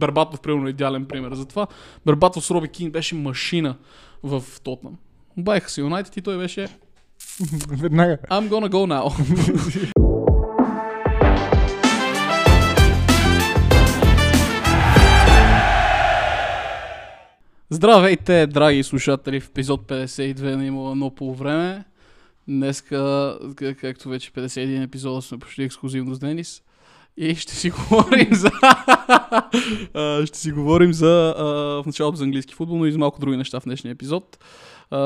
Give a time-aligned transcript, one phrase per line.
[0.00, 1.66] Бербатов, примерно, е идеален пример за това.
[2.06, 3.76] Бербатов с Роби Кин беше машина
[4.22, 4.96] в Тотнам.
[5.38, 6.68] Обаиха се Юнайтед и той беше
[7.70, 8.16] Веднага.
[8.30, 9.90] I'm gonna go now.
[17.70, 21.84] Здравейте, драги слушатели, в епизод 52 на има едно по време.
[22.48, 26.62] Днеска, как- както вече 51 епизода сме почти ексклюзивно с Денис.
[27.16, 28.50] И ще си говорим за...
[29.94, 31.34] а, ще си говорим за...
[31.38, 31.44] а,
[31.82, 34.38] в началото за английски футбол, но и за малко други неща в днешния епизод.
[34.90, 35.00] А,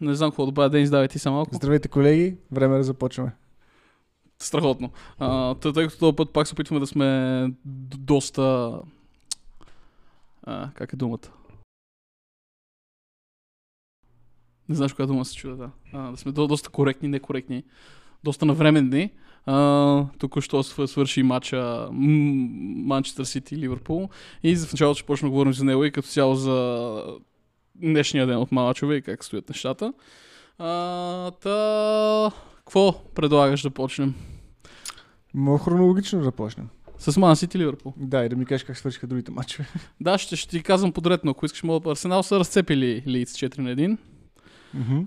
[0.00, 0.70] не знам какво добавя.
[0.70, 1.54] Денис, давай ти са малко.
[1.54, 2.36] Здравейте, колеги.
[2.52, 3.32] Време е да започваме.
[4.38, 4.90] Страхотно.
[5.18, 7.46] А, тъй, като този път пак се опитваме да сме
[7.98, 8.72] доста...
[10.42, 11.28] А, как е думата?
[14.68, 15.70] Не знаеш коя дума се чуда, да.
[15.92, 17.64] А, да сме до, доста коректни, некоректни.
[18.24, 19.10] Доста навременни.
[19.46, 24.08] А, току-що свър- свърши матча Манчестър Сити и Ливърпул.
[24.42, 27.02] И в началото ще почнем да говорим за него и като цяло за
[27.74, 29.92] днешния ден от малачове и как стоят нещата.
[30.58, 32.30] А, та...
[32.56, 34.14] Какво предлагаш да почнем?
[35.34, 36.68] Мога хронологично да почнем.
[36.98, 37.94] С Ман Сити Ливърпул.
[37.96, 39.68] Да, и да ми кажеш как свършиха другите матчове.
[40.00, 43.58] Да, ще, ще ти казвам подред, но ако искаш, мога Арсенал са разцепили Лиц 4
[43.58, 43.96] на 1.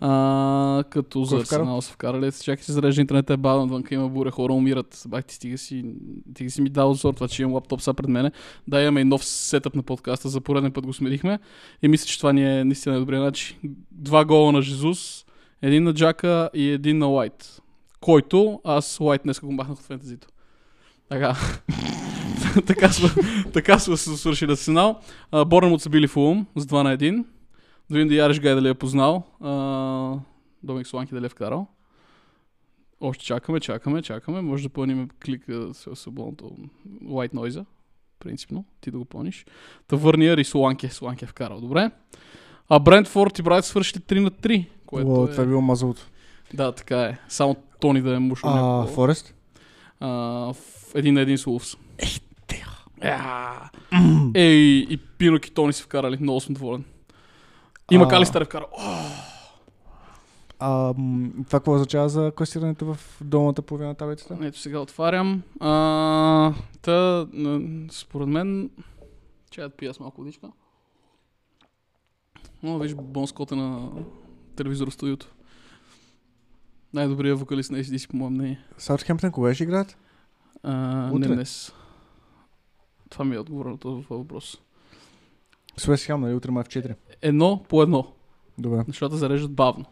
[0.01, 1.61] А, като за Кой вкара?
[1.61, 2.31] Арсенал са вкарали.
[2.31, 5.03] Чакай се зарежда интернет е бавен, вънка има буря, хора умират.
[5.07, 5.85] Бах ти стига си,
[6.33, 8.31] ти си ми дал зор това, че имам лаптоп са пред мене.
[8.67, 11.39] Да, имаме и нов сетъп на подкаста, за пореден път го смирихме.
[11.81, 13.57] И мисля, че това ни е наистина добрия начин.
[13.91, 15.25] Два гола на Жезус,
[15.61, 17.61] един на Джака и един на Уайт.
[18.01, 20.27] Който аз Уайт днес го махнах от фентезито.
[21.09, 21.35] Така.
[22.65, 23.09] така сме,
[23.53, 24.99] така сме се свършили Арсенал.
[25.47, 27.25] Борнемот са били в Улм с 2 на 1.
[27.89, 29.23] Да Яриш Гай дали е познал.
[29.41, 30.19] А,
[30.63, 31.67] Домик Сланки дали е вкарал.
[33.01, 34.41] Още чакаме, чакаме, чакаме.
[34.41, 36.55] Може да пълним клика с свободното
[37.03, 37.65] White Noise.
[38.19, 39.45] Принципно, ти да го пълниш.
[39.87, 40.87] Та върни Яри Сланки.
[40.87, 41.61] Сланки е вкарал.
[41.61, 41.91] Добре.
[42.69, 44.65] А Брентфорд и Брайт свършили 3 на 3.
[44.85, 45.31] Което О, е...
[45.31, 46.01] това е било мазалото.
[46.53, 47.17] Да, така е.
[47.27, 48.49] Само Тони да е мушно.
[48.49, 48.87] А.
[48.87, 49.35] Форест?
[49.99, 50.53] А,
[50.95, 51.77] един на един с Улфс.
[54.35, 56.17] Ей, и Пинок и Тони са вкарали.
[56.21, 56.83] Много съм доволен.
[57.91, 58.07] Има А.
[58.07, 58.67] Калистър е вкарал.
[58.79, 58.95] О,
[60.59, 64.37] А, това какво означава за класирането в долната половина на таблицата?
[64.41, 65.43] Ето сега отварям.
[65.59, 67.27] А, та,
[67.91, 68.69] според мен...
[69.57, 70.51] Да пия с малко водичка.
[72.63, 73.89] О, виж Бон Скот е на
[74.55, 75.33] телевизор студиото.
[76.93, 78.65] Най-добрият вокалист на ACDC, по мое мнение.
[78.77, 79.97] Саутхемптън кога ще играят?
[80.63, 81.27] А, Утре.
[81.27, 81.73] не днес.
[83.09, 84.61] Това ми е отговор на този въпрос.
[85.77, 86.33] С Уест Хем, нали?
[86.33, 86.95] Утре май в 4.
[87.21, 88.07] Едно по едно.
[88.57, 88.83] Добре.
[88.87, 89.85] Нещата зареждат бавно.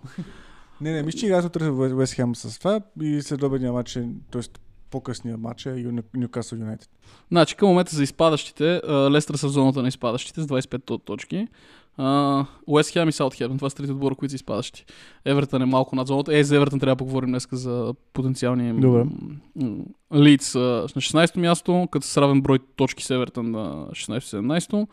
[0.82, 3.94] Не, не, мисля, че играят утре Уест Хем с това и след обедния матч,
[4.32, 4.42] т.е.
[4.90, 6.90] по-късния матч е Ньюкасъл Юнайтед.
[7.32, 11.48] Значи към момента за изпадащите, Лестър са в зоната на изпадащите с 25 то- точки.
[12.68, 14.86] Уест Хем и Саутхемптън, това са трите отбора, които са изпадащи.
[15.26, 16.38] Евертън е малко над зоната.
[16.38, 19.06] Е, за Евертън трябва да поговорим днес за потенциални Добре.
[20.16, 24.88] Лидс на 16-то място, като с равен брой точки с Евертън на 16-17.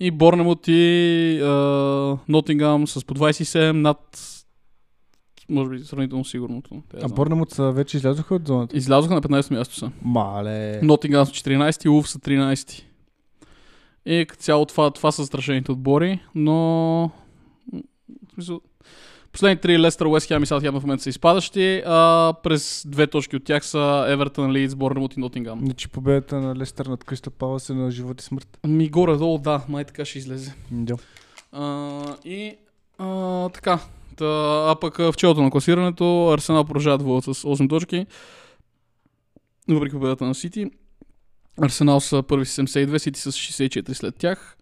[0.00, 1.38] И Борнемут и
[2.28, 4.22] Нотингам с по 27 над
[5.48, 6.82] може би сравнително сигурното.
[6.90, 7.08] Те, А.
[7.08, 8.76] Борнемут са вече излязоха от зоната?
[8.76, 9.90] Излязоха на 15 място са.
[10.02, 10.80] Мале.
[10.82, 12.82] Нотингам са 14, Улф са 13.
[14.06, 17.10] И цяло това, това са застрашените отбори, но...
[17.72, 18.60] В смисъл,
[19.36, 23.36] последните три Лестър, Уест Хем и Саутхемптън в момента са изпадащи, а през две точки
[23.36, 25.60] от тях са Евертън, Лидс, Борнемут и Нотингам.
[25.64, 28.58] Значи победата на Лестър над Кристо Палас е на живот и смърт.
[28.66, 30.54] Ми горе-долу, да, май така ще излезе.
[30.70, 30.96] Да.
[31.52, 32.56] А, и
[32.98, 33.78] а, така.
[34.16, 34.24] Та,
[34.70, 38.06] а пък в челото на класирането Арсенал продължават водят с 8 точки.
[39.68, 40.70] Въпреки победата на Сити.
[41.62, 44.56] Арсенал са първи с 72, Сити с 64 след тях.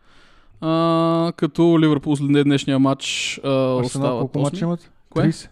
[0.67, 4.91] А, като Ливърпул след днешния матч а, остава колко мача имат?
[5.11, 5.25] Кое?
[5.25, 5.49] 30.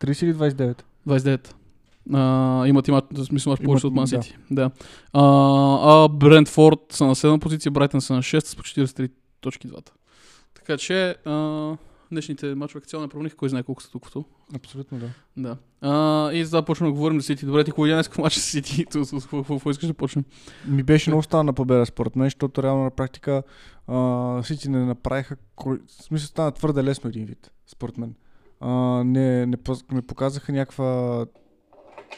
[0.00, 0.82] 30 или 29?
[1.08, 1.52] 29.
[2.12, 4.22] А, имат, имат, в смисъл, имаш повече Имат, от Ман да.
[4.22, 4.36] Сити.
[4.50, 4.70] Да.
[5.12, 5.22] А,
[5.82, 9.10] а Брентфорд са на 7 позиция, Брайтън са на 6 с по 43
[9.40, 9.92] точки двата.
[10.54, 11.32] Така че а,
[12.10, 14.08] днешните мачове като цяло не промениха, кой знае колко са тук.
[14.54, 15.08] Абсолютно да.
[15.36, 15.56] Да.
[15.80, 17.46] А, и за да почнем да говорим за Сити.
[17.46, 18.84] Добре, ти кога днес матч с Сити?
[19.30, 20.24] Какво искаш да почнем?
[20.66, 23.42] Ми беше много странна победа според мен, защото реално на практика
[24.42, 25.78] Сити не направиха, кой...
[25.86, 28.14] в смисъл стана твърде лесно един вид, според мен.
[28.60, 28.70] А,
[29.04, 29.56] не, не,
[29.92, 31.26] не показаха някаква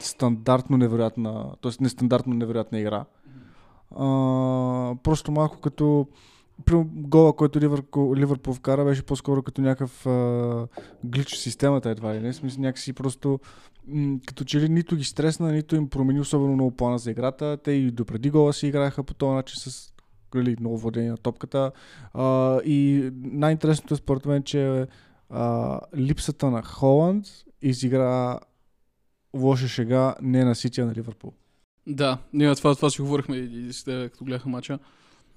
[0.00, 1.72] стандартно невероятна, т.е.
[1.80, 3.04] нестандартно невероятна игра.
[3.90, 4.04] А,
[5.02, 6.08] просто малко като
[6.64, 7.60] при гола, който
[8.16, 10.66] Ливърпул, вкара, беше по-скоро като някакъв а,
[11.04, 12.32] глич в системата едва ли не.
[12.32, 13.40] Смисъл някакси просто
[13.86, 17.58] м, като че ли нито ги стресна, нито им промени особено много плана за играта.
[17.64, 19.92] Те и допреди гола си играеха по този начин с
[20.34, 21.72] нали, много владение на топката.
[22.14, 24.86] А, и най-интересното е според мен, че
[25.30, 27.26] а, липсата на Холанд
[27.62, 28.38] изигра
[29.36, 31.32] лоша шега не на Сити, а на Ливърпул.
[31.86, 34.78] Да, ние това, това си говорихме и с теб, като гледаха мача.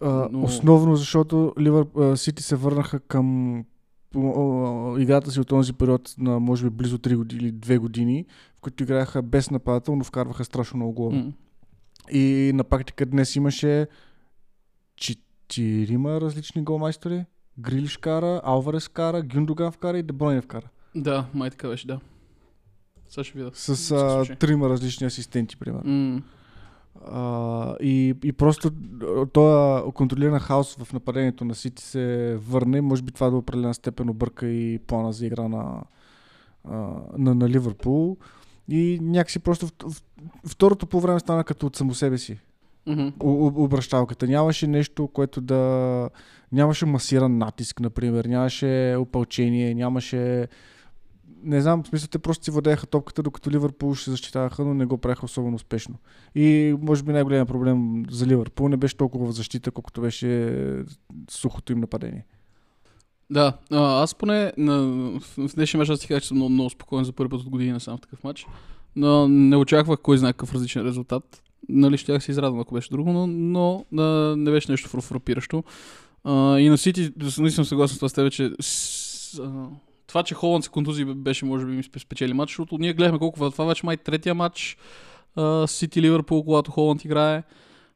[0.01, 3.57] А, Но- Основно защото Ливър, Сити се върнаха към
[4.99, 8.25] играта си от този период на може би близо 3 години или 2 години,
[8.57, 11.17] в които играеха без нападател, но вкарваха страшно много голове.
[11.17, 11.31] М.
[12.11, 13.87] И на практика днес имаше
[14.95, 17.25] четирима различни голмайстори.
[17.59, 20.69] Грилиш вкара, Алварес вкара, Гюндоган вкара и Дебройне вкара.
[20.95, 21.99] Да, май така беше, да.
[23.09, 23.51] Сега ще видя.
[23.53, 25.91] С а, трима различни асистенти, примерно.
[25.91, 26.21] М.
[27.05, 28.71] А, и, и просто
[29.33, 32.81] този контролиран хаос в нападението на Сити се върне.
[32.81, 35.81] Може би това до определена степен обърка и плана за игра на,
[37.17, 38.17] на, на Ливърпул.
[38.69, 40.01] И някакси просто в, в,
[40.47, 42.39] второто по време стана като от само себе си.
[43.19, 44.27] О- обращалката.
[44.27, 46.09] Нямаше нещо, което да...
[46.51, 48.25] Нямаше масиран натиск, например.
[48.25, 50.47] Нямаше опълчение, нямаше...
[51.43, 54.85] Не знам, в смисъл, те просто си владееха топката, докато Ливърпул ще защитаваха, но не
[54.85, 55.95] го правеха особено успешно.
[56.35, 60.83] И може би най-големият проблем за Ливърпул не беше толкова в защита, колкото беше
[61.29, 62.25] сухото им нападение.
[63.29, 64.81] Да, аз поне на,
[65.19, 67.41] в, в днешния мач аз ти казах, че съм много, много спокоен за първи път
[67.41, 68.47] от години насам в такъв матч.
[68.95, 71.43] Но не очаквах кой знае какъв различен резултат.
[71.69, 75.63] Нали, ще се израдвам, ако беше друго, но, но а, не беше нещо фрапиращо.
[76.27, 77.11] И на Сити,
[77.49, 79.67] съм съгласен с това с тебе, че с, а,
[80.11, 83.19] това, че Холанд се контузи беше, може би, ми спе- спечели матч, защото ние гледахме
[83.19, 84.77] колко това вече май третия матч
[85.65, 87.43] Сити Ливърпул, когато Холанд играе.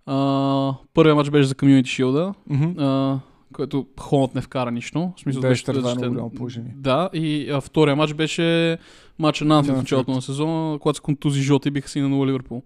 [0.06, 2.33] А, първият матч беше за Community Shield,
[2.79, 3.19] а,
[3.53, 5.13] който Холанд не вкара нищо.
[5.17, 6.73] В смисъл, Да, беше много голямо положение.
[6.77, 8.77] Да, и а, втория матч беше
[9.19, 12.09] матча на Анфилд в На началото на сезона, когато с контузи жоти биха си на
[12.09, 12.63] 0 Ливърпул.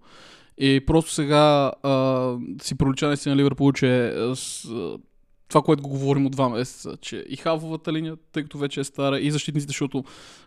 [0.58, 4.98] И просто сега а, си пролича наистина Ливърпул, че а, с, а,
[5.50, 8.84] това, което го говорим от два месеца, че и халфовата линия, тъй като вече е
[8.84, 10.04] стара, и защитниците, защото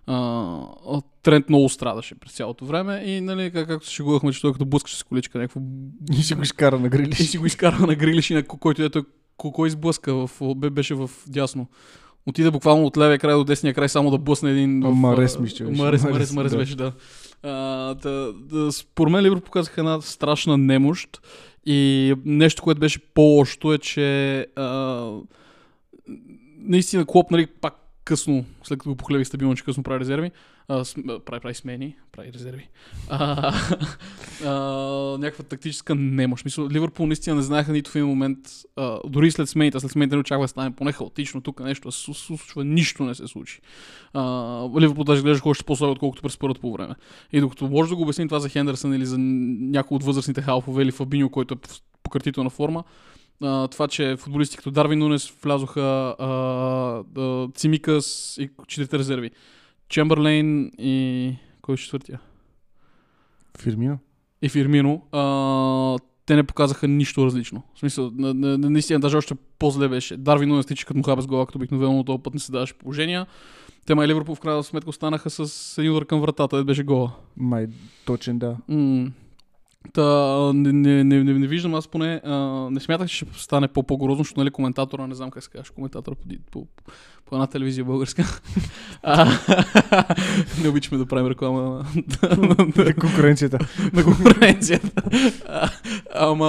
[0.07, 4.53] а, Трент много страдаше през цялото време и нали, как, както се шегувахме, че той
[4.53, 5.59] като блъскаше с количка някакво
[6.11, 7.15] И си го изкара на и грили.
[7.15, 9.05] си го изкарва на грилиш и на ко- който ето
[9.37, 11.67] кой изблъска, в, бе- беше в дясно.
[12.25, 14.81] Отиде буквално от левия край до десния край само да блъсне един...
[14.81, 15.65] В, Марес мисля.
[15.65, 16.57] Марес, Марес, Марес, Марес да.
[16.57, 16.91] беше, да.
[17.43, 17.49] А,
[17.93, 18.71] да, да.
[18.71, 21.21] Според мен Ливър показаха една страшна немощ
[21.65, 25.09] и нещо, което беше по-лошото е, че а,
[26.57, 27.73] наистина Клоп, нали, пак
[28.03, 30.31] късно, след като го похлеби стабилно, че късно прави резерви,
[30.67, 30.83] а,
[31.25, 32.69] прави, прави смени, прави резерви.
[33.09, 33.53] А,
[34.45, 34.51] а,
[35.17, 36.45] някаква тактическа немощ.
[36.45, 38.37] Мисля, Ливърпул наистина не знаеха нито в един момент,
[38.75, 42.13] а, дори след смените, след смените не очаква да стане поне хаотично тук нещо, се
[42.13, 43.61] случва, нищо не се случи.
[44.13, 44.21] А,
[44.79, 46.95] Ливърпул даже гледаше още по-слабо, отколкото през първото по време.
[47.31, 50.83] И докато може да го обясним това за Хендерсън или за някой от възрастните халфове
[50.83, 52.83] или Фабиньо, който е в пократителна форма,
[53.41, 56.25] а, това, че футболисти като Дарвин Нунес влязоха а,
[57.21, 59.31] а, Цимикас и четирите резерви.
[59.93, 61.35] Чемберлейн и...
[61.61, 62.19] Кой е четвъртия?
[63.59, 63.99] Фирмино.
[64.41, 65.01] И Фирмино.
[65.11, 67.63] А, те не показаха нищо различно.
[67.75, 70.17] В смисъл, на, на, на, наистина, даже още по-зле беше.
[70.17, 72.73] Дарвин Нунес тича като муха без гола, като обикновено, но този път не се даваше
[72.73, 73.27] положения.
[73.85, 77.11] Те май Ливърпул в крайна сметка останаха с един удар към вратата, беше гола.
[77.37, 77.67] Май,
[78.05, 78.57] точен да.
[78.67, 79.11] М.
[79.93, 82.37] Та, не, не, не, не, не виждам, аз поне а,
[82.71, 86.15] не смятах, че ще стане по-погрозно, защото нали, коментатора, не знам как се казваш, коментатора
[86.15, 86.67] по, по,
[87.25, 88.23] по една телевизия българска.
[89.05, 89.25] А,
[90.63, 93.59] не обичаме да правим реклама на, на, Конкуренцията.
[93.93, 95.01] на конкуренцията.
[95.47, 95.69] А,
[96.13, 96.47] Ама,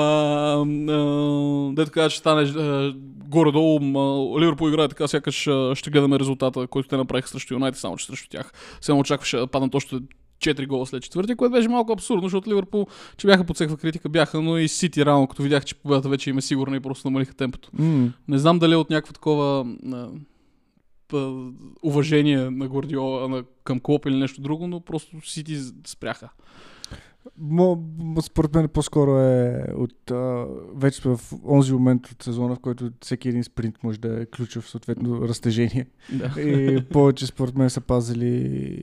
[0.89, 2.95] а, дето казва, че стане а,
[3.29, 7.97] горе-долу, ма, Ливърпул играе така, сякаш ще гледаме резултата, който те направиха срещу Юнайтед, само
[7.97, 8.53] че срещу тях.
[8.81, 9.97] Сега очакваше да паднат още
[10.39, 12.87] 4 гола след четвъртия, което беше малко абсурдно, защото Ливърпул,
[13.17, 16.31] че бяха под всякаква критика, бяха, но и Сити рано, като видях, че победата вече
[16.31, 17.71] им е сигурна и просто намалиха темпото.
[17.73, 18.13] М.
[18.29, 20.09] Не знам дали е от някакво такова а,
[21.09, 26.29] п- уважение на Гвардиола на, към Клоп или нещо друго, но просто Сити спряха.
[27.39, 27.85] Мо,
[28.23, 33.29] според мен по-скоро е от а, вече в онзи момент от сезона, в който всеки
[33.29, 35.87] един спринт може да е ключов съответно разтежение.
[36.13, 36.41] Да.
[36.41, 38.81] И повече според мен са пазили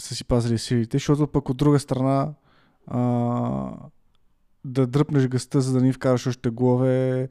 [0.00, 2.34] са си пазили силите, защото пък от друга страна
[2.86, 3.72] а,
[4.64, 7.28] да дръпнеш гъста, за да ни вкараш още голове е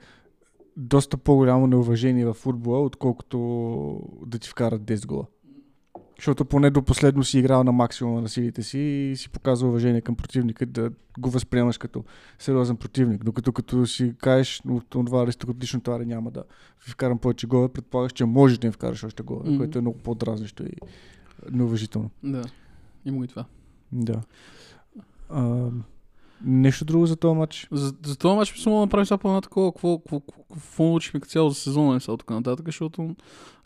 [0.78, 3.40] доста по-голямо неуважение в футбола, отколкото
[4.26, 5.26] да ти вкарат 10 гола.
[6.18, 10.02] Защото поне до последно си играл на максимума на силите си и си показва уважение
[10.02, 12.04] към противника, да го възприемаш като
[12.40, 13.24] сериозен противник.
[13.24, 16.44] Докато като си кажеш от това аристократично това няма да
[16.86, 19.58] ви вкарам повече голове, предполагаш, че можеш да им вкараш още голове, Мгм.
[19.58, 20.74] което е много по-дразнещо и
[21.52, 22.10] неуважително.
[22.24, 22.42] Да.
[23.06, 23.46] Има го и това.
[23.92, 24.22] Да.
[25.30, 25.70] А,
[26.46, 27.68] Нещо друго за този матч?
[27.72, 30.20] За, за този матч мисля да направим сега по едно такова, какво, какво,
[30.54, 33.16] какво научихме като цяло за сезона и сега от тук нататък, защото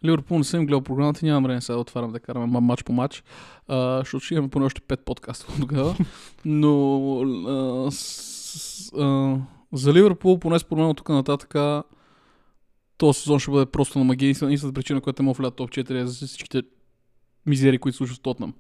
[0.05, 3.23] Ливърпул не съм гледал програмата, нямам време сега да отварям да караме матч по матч,
[3.67, 5.95] а, защото ще имаме поне още 5 подкаста от тогава.
[6.45, 9.37] Но а, с, а,
[9.73, 11.83] за Ливърпул, поне според мен тук нататък,
[12.97, 14.29] този сезон ще бъде просто на магия.
[14.29, 16.63] Единствената причина, която е мога влязат топ 4 е за всичките
[17.45, 18.53] мизери, които слушат в Тотнам.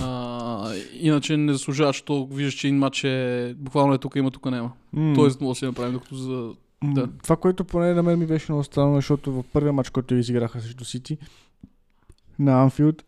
[0.00, 4.44] А, иначе не заслужава, защото виждаш, че един матч е буквално е тук, има тук
[4.44, 4.72] няма.
[4.92, 5.14] М.
[5.14, 6.52] Тоест, да си направим, докато за...
[6.84, 7.08] Да.
[7.22, 10.60] Това, което поне на мен ми беше много странно, защото в първия матч, който изиграха
[10.60, 11.18] срещу Сити
[12.38, 13.04] на Анфилд,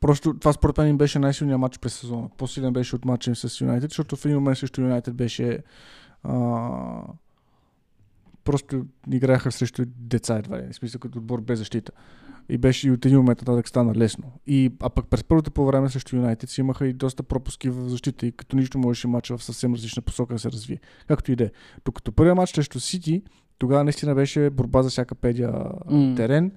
[0.00, 2.28] просто това според мен им беше най-силният матч през сезона.
[2.38, 5.58] По-силен беше от матча им с Юнайтед, защото в един момент срещу Юнайтед беше
[6.22, 7.02] а,
[8.44, 11.92] просто играха срещу деца едва ли, в смисъл като отбор без защита.
[12.48, 14.32] И беше и от един момент нататък стана лесно.
[14.46, 17.88] И, а пък през първото по време срещу Юнайтед си имаха и доста пропуски в
[17.88, 20.80] защита и като нищо можеше матча в съвсем различна посока да се развие.
[21.08, 21.50] Както и да е.
[21.84, 23.22] Докато първият матч срещу Сити,
[23.58, 25.52] тогава наистина беше борба за всяка педия
[25.90, 26.14] М.
[26.16, 26.52] терен.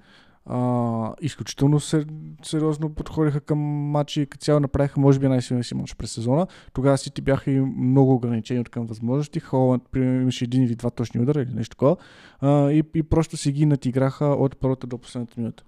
[0.46, 2.04] А, изключително се,
[2.42, 6.46] сериозно подходиха към матчи и цяло направиха може би най-силния си матч през сезона.
[6.72, 9.40] Тогава Сити бяха и много ограничени от към възможности.
[9.40, 11.96] Холанд, примерно, имаше един или два точни удара или нещо такова.
[12.40, 15.64] А, и, и просто си ги натиграха от първата до последната минута.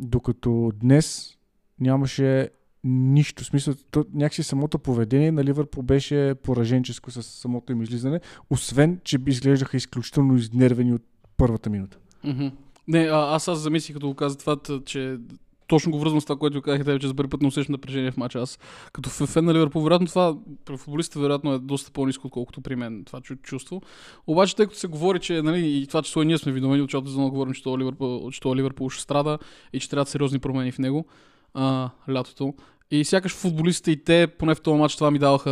[0.00, 1.36] Докато днес
[1.80, 2.50] нямаше
[2.84, 3.44] нищо.
[3.44, 9.18] Смисъл, то, някакси самото поведение на Ливърпул беше пораженческо с самото им излизане, освен, че
[9.26, 11.02] изглеждаха изключително изнервени от
[11.36, 11.98] първата минута.
[12.24, 12.46] Мгм.
[12.88, 15.18] Не, а, аз аз замислих, като го каза това, че
[15.70, 18.16] точно го връзвам с това, което казахте, че за първи път не усещам напрежение в
[18.16, 18.38] матча.
[18.38, 18.58] Аз
[18.92, 23.04] като фен на Ливърпул, вероятно това при футболистите вероятно е доста по-низко, отколкото при мен
[23.04, 23.82] това чу- чувство.
[24.26, 27.10] Обаче, тъй като се говори, че нали, и това число и ние сме виновени, защото
[27.10, 29.38] за много говорим, че това Ливърпул, че това Ливърпул ще страда
[29.72, 31.06] и че трябва сериозни промени в него
[31.54, 32.54] а, лятото.
[32.90, 35.50] И сякаш футболистите и те, поне в този матч, това ми даваха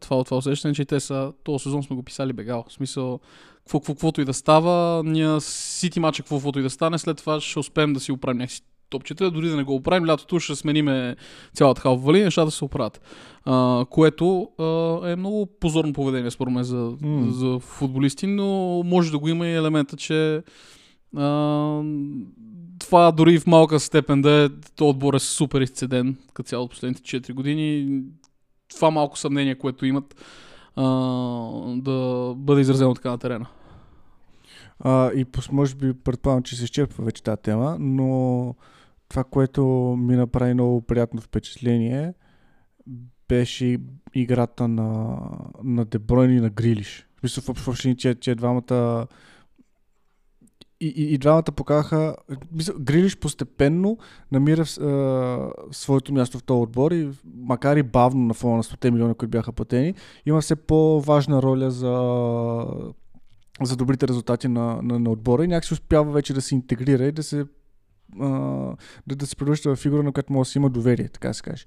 [0.00, 2.64] това, това усещане, че те са, този сезон сме го писали бегал.
[2.68, 3.20] В смисъл,
[3.70, 7.40] какво, какво, каквото и да става, ние Сити какво, каквото и да стане, след това
[7.40, 11.16] ще успеем да си оправим някакси топчета, дори да не го оправим, лятото ще смениме
[11.54, 13.00] цялата халва вали, нещата да се оправят.
[13.44, 14.64] А, което а,
[15.10, 17.32] е много позорно поведение, според мен, за, М.
[17.32, 20.42] за футболисти, но може да го има и елемента, че
[21.16, 21.82] а,
[22.78, 27.02] това дори в малка степен да е, то отбор е супер изцеден като цяло последните
[27.02, 28.00] 4 години.
[28.76, 30.14] Това малко съмнение, което имат,
[30.76, 30.84] а,
[31.76, 33.46] да бъде изразено така на терена.
[34.80, 38.54] А, и може би предполагам, че се изчерпва вече тази тема, но
[39.08, 39.64] това, което
[39.98, 42.14] ми направи много приятно впечатление,
[43.28, 43.78] беше
[44.14, 45.18] играта на,
[45.64, 47.06] на Дебройн и на Грилиш.
[47.16, 49.06] В смисъл, в общ- в общини, че, че двамата
[50.80, 51.44] и, и, и двамата
[52.52, 53.98] мисля, Грилиш постепенно
[54.32, 58.90] намира а, своето място в този отбор и макар и бавно на фона на 100
[58.90, 59.94] милиона, които бяха платени,
[60.26, 61.92] има все по-важна роля за
[63.62, 67.12] за добрите резултати на, на, на отбора и някакси успява вече да се интегрира и
[67.12, 67.44] да се
[68.20, 68.28] а,
[69.06, 71.42] да, да се превръща в фигура, на която може да се има доверие, така се
[71.42, 71.64] каже.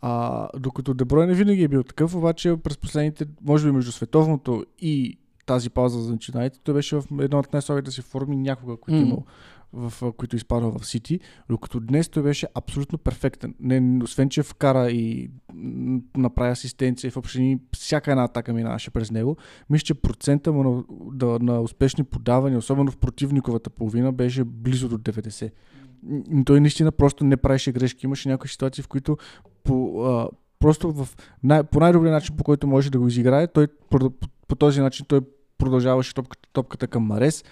[0.00, 4.64] А, докато Деброй не винаги е бил такъв, обаче през последните, може би между световното
[4.78, 9.00] и тази пауза за начинайте, той беше в една от най-слабите си форми някога, които
[9.00, 9.06] mm.
[9.06, 9.24] имал
[9.72, 13.54] в, които изпадал в Сити, докато днес той беше абсолютно перфектен.
[13.60, 15.30] Не, освен, че вкара и
[16.16, 19.36] направи асистенция и въобще ни- всяка една атака минаваше през него,
[19.70, 24.88] мисля, че процента му на, да, на успешни подавания, особено в противниковата половина, беше близо
[24.88, 25.50] до 90.
[26.02, 28.06] М, Той наистина просто не правеше грешки.
[28.06, 29.16] Имаше някои ситуации, в които
[29.64, 31.08] по, а, просто в
[31.42, 34.80] най- по най-добрия начин, по който може да го изиграе, той по, по, по този
[34.80, 35.20] начин той
[35.58, 37.44] продължаваше топката, топката към Марес.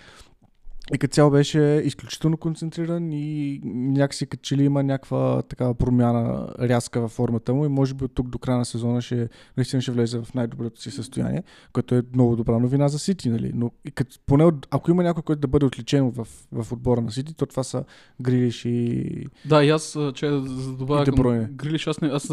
[0.94, 6.48] И като цяло беше изключително концентриран и някакси като че ли има някаква такава промяна
[6.60, 9.82] рязка във формата му и може би от тук до края на сезона ще, наистина
[9.82, 11.42] ще влезе в най-доброто си състояние,
[11.72, 13.52] което е много добра новина за Сити, нали?
[13.54, 17.00] Но и като, поне от, ако има някой, който да бъде отличен в, в отбора
[17.00, 17.84] на Сити, то това са
[18.20, 19.26] Грилиш и...
[19.44, 21.46] Да, и аз, че за да добавя към.
[21.52, 22.30] Грилиш, аз, не, аз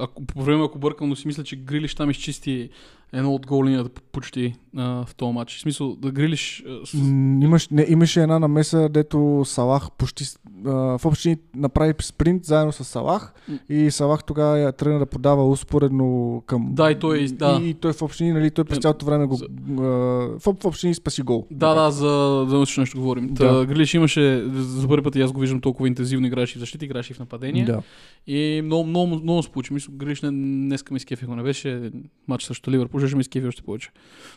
[0.00, 2.70] ако, по време ако бъркам, но си мисля, че Грилиш там изчисти
[3.12, 5.56] едно от гол линията почти а, в този матч.
[5.56, 6.64] В смисъл, да Грилиш...
[6.66, 6.94] а, с...
[6.94, 10.24] Имаш, не, имаше една намеса, дето Салах почти
[10.64, 13.34] в общи направи спринт заедно с Салах
[13.68, 16.68] и Салах тогава я тръгна да подава успоредно към...
[16.74, 17.60] Да, и той, да.
[17.62, 19.34] И, и той в общини, нали, той през цялото време го...
[19.34, 21.46] За- в, в общини спаси гол.
[21.50, 22.08] Да, да, за
[22.48, 23.34] да научиш нещо говорим.
[23.34, 23.66] Та, Да.
[23.66, 26.84] Грилиш имаше, за първи път и аз го виждам толкова интензивно играеше и в защита,
[26.84, 27.64] играеше и в нападение.
[27.64, 27.82] Да.
[28.26, 29.72] И много, много, много се получи.
[29.72, 31.90] Мисля, Грилиш не, днеска ми скефи, ако не беше
[32.28, 33.90] матч срещу Ливърпул, ще ми скефи още повече.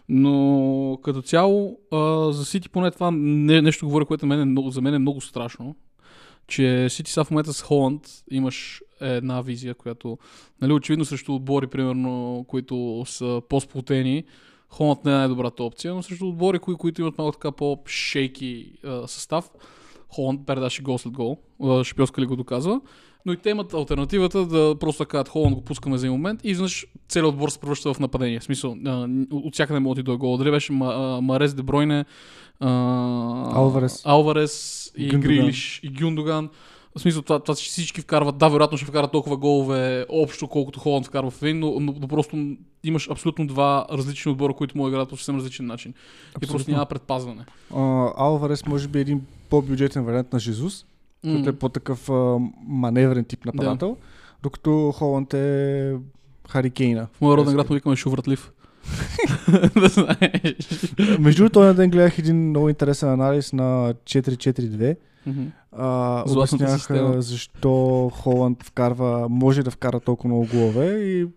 [0.10, 4.70] Но като цяло, а, за Сити поне това не, нещо говори, което мен е много,
[4.70, 5.76] за мен е много страшно.
[6.48, 10.18] Че Сити са в момента с Холанд имаш една визия, която
[10.62, 14.24] нали, очевидно срещу отбори, примерно, които са по-сплутени,
[14.70, 19.08] Холанд не е най-добрата опция, но срещу отбори, кои, които имат малко така по-шейки а,
[19.08, 19.50] състав,
[20.10, 21.38] Холанд передаше гол след гол.
[21.64, 22.82] А, Шпионска ли го доказва.
[23.26, 26.50] Но и те имат альтернативата да просто така Холанд го пускаме за един момент и
[26.50, 28.40] изведнъж целият отбор се превръща в нападение.
[28.40, 30.38] В смисъл, а, от всякъде може да дойде гол.
[30.38, 30.74] Дали беше
[31.22, 32.06] Марес, Дебройне,
[32.60, 32.70] а,
[33.56, 34.02] Алварес.
[34.06, 35.22] Алварес и Гюндоган.
[35.22, 36.50] Грилиш и Гюндоган.
[36.98, 41.06] В смисъл, това, това всички вкарват, да, вероятно ще вкарат толкова голове общо, колкото Холанд
[41.06, 44.96] вкарва в един, но, но, но просто имаш абсолютно два различни отбора, които могат да
[44.96, 45.92] играят по съвсем различен начин.
[45.92, 45.94] И
[46.34, 46.74] просто Абсолютно.
[46.74, 47.46] няма предпазване.
[47.76, 50.86] А, Алварес може би е един по-бюджетен вариант на Жизус,
[51.22, 51.50] който М.
[51.50, 53.98] е по-такъв а, маневрен тип нападател,
[54.44, 55.96] докато Холанд е
[56.50, 57.08] Харикейна.
[57.14, 58.52] В моя роден град му викаме Шувратлив.
[59.82, 60.56] да знаеш.
[61.20, 64.96] Между другото, този ден гледах един много интересен анализ на 4-4-2.
[65.26, 65.44] Мгм.
[65.72, 67.22] А, обяснях система.
[67.22, 71.28] защо Холанд вкарва, може да вкара толкова много голове и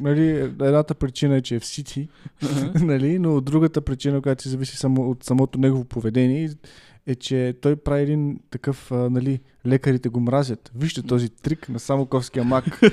[0.00, 2.08] нали, едната причина е, че е в Сити,
[2.42, 2.72] Ага.
[2.84, 6.50] нали, но другата причина, която си зависи само от самото негово поведение
[7.06, 10.72] е, че той прави един такъв, а, нали, лекарите го мразят.
[10.74, 12.64] Вижте този трик на Самоковския мак.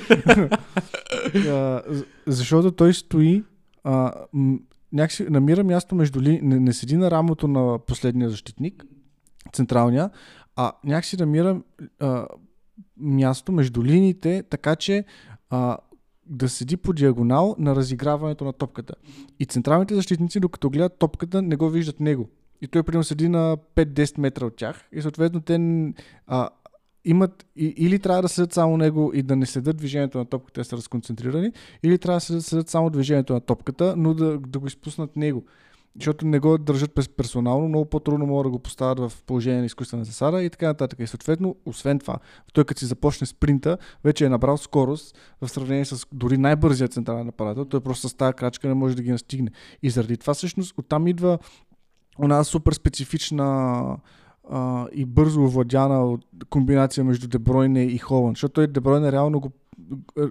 [1.48, 1.82] А,
[2.26, 3.44] защото той стои,
[3.86, 4.12] а,
[4.92, 6.40] някакси намира място между ли...
[6.42, 8.84] не, не седи на рамото на последния защитник,
[9.52, 10.10] централния,
[10.56, 11.62] а някакси намира
[12.00, 12.26] а,
[12.96, 15.04] място между линиите, така че
[15.50, 15.78] а,
[16.26, 18.94] да седи по диагонал на разиграването на топката.
[19.40, 22.28] И централните защитници, докато гледат топката, не го виждат него.
[22.60, 25.60] И той, примерно, седи на 5-10 метра от тях и съответно те
[26.26, 26.48] а,
[27.06, 30.60] имат и, или трябва да следят само него и да не следят движението на топката,
[30.60, 34.66] те са разконцентрирани, или трябва да следят, само движението на топката, но да, да го
[34.66, 35.44] изпуснат него.
[35.96, 40.04] Защото не го държат персонално, много по-трудно могат да го поставят в положение на изкуствена
[40.04, 41.00] засада и така нататък.
[41.00, 42.18] И съответно, освен това,
[42.52, 47.28] той като си започне спринта, вече е набрал скорост в сравнение с дори най-бързия централен
[47.28, 47.64] апарател.
[47.64, 49.50] Той просто с тази крачка не може да ги настигне.
[49.82, 51.38] И заради това всъщност оттам идва
[52.22, 53.82] една супер специфична
[54.50, 59.50] а, и бързо овладяна от комбинация между Дебройне и Холанд, защото той Дебройне реално го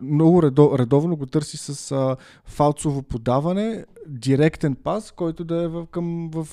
[0.02, 5.86] много редо, редовно го търси с а, фалцово подаване, директен пас, който да е в,
[5.92, 6.48] към в,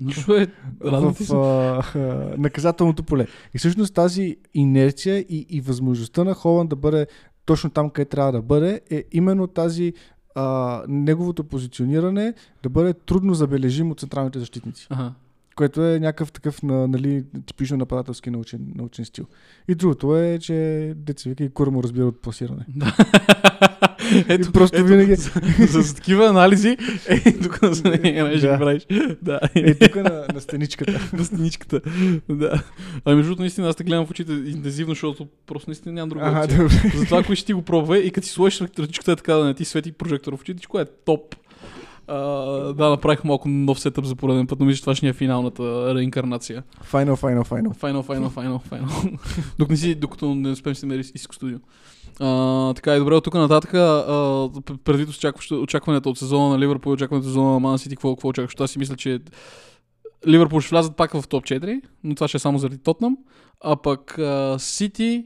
[0.00, 0.46] Нищо е.
[0.80, 3.26] В а, а, наказателното поле.
[3.54, 7.06] И всъщност тази инерция и, и възможността на Холанд да бъде
[7.44, 9.92] точно там, къде трябва да бъде, е именно тази
[10.34, 14.86] а, неговото позициониране да бъде трудно забележимо от централните защитници.
[14.90, 15.12] Ага.
[15.58, 19.24] Което е някакъв такъв на, нали, типично нападателски научен, научен стил.
[19.68, 20.54] И другото е, че
[20.96, 22.66] деца вика и кура му разбира от пласиране.
[22.76, 22.94] Да.
[24.34, 26.76] И просто винаги- За, за такива анализи,
[27.08, 28.58] е, тук на не нещо Да.
[28.58, 28.86] правиш.
[29.22, 29.40] Да.
[29.54, 31.10] Е, тук на, на стеничката.
[31.16, 31.80] на стеничката.
[32.28, 32.62] Да.
[33.04, 36.24] А между другото, наистина, аз те гледам в очите интензивно, защото просто наистина нямам друга
[36.26, 36.68] Ага, опция.
[36.96, 39.54] Затова, ако ще ти го пробва и като си сложиш ръчичката е така да не
[39.54, 41.34] ти свети прожектор в очите, всичко е топ.
[42.76, 45.12] Да, направих малко нов сетъп за пореден път, но мисля, че това ще ни е
[45.12, 46.62] финалната реинкарнация.
[46.92, 47.74] Final, final, final.
[47.74, 49.18] Final, final, final, final.
[49.58, 51.58] докато, не си, докато не успеем си намери истинско студио.
[52.20, 54.50] А, така и добре, от тук нататък, а,
[54.84, 55.08] предвид
[55.52, 58.54] очакването от сезона на Ливърпул, очакването от сезона на Ман Сити, какво, какво очакваш?
[58.60, 59.20] Аз си мисля, че
[60.28, 63.16] Ливърпул ще влязат пак в топ 4, но това ще е само заради Тотнам.
[63.60, 64.18] А пък
[64.58, 65.24] Сити,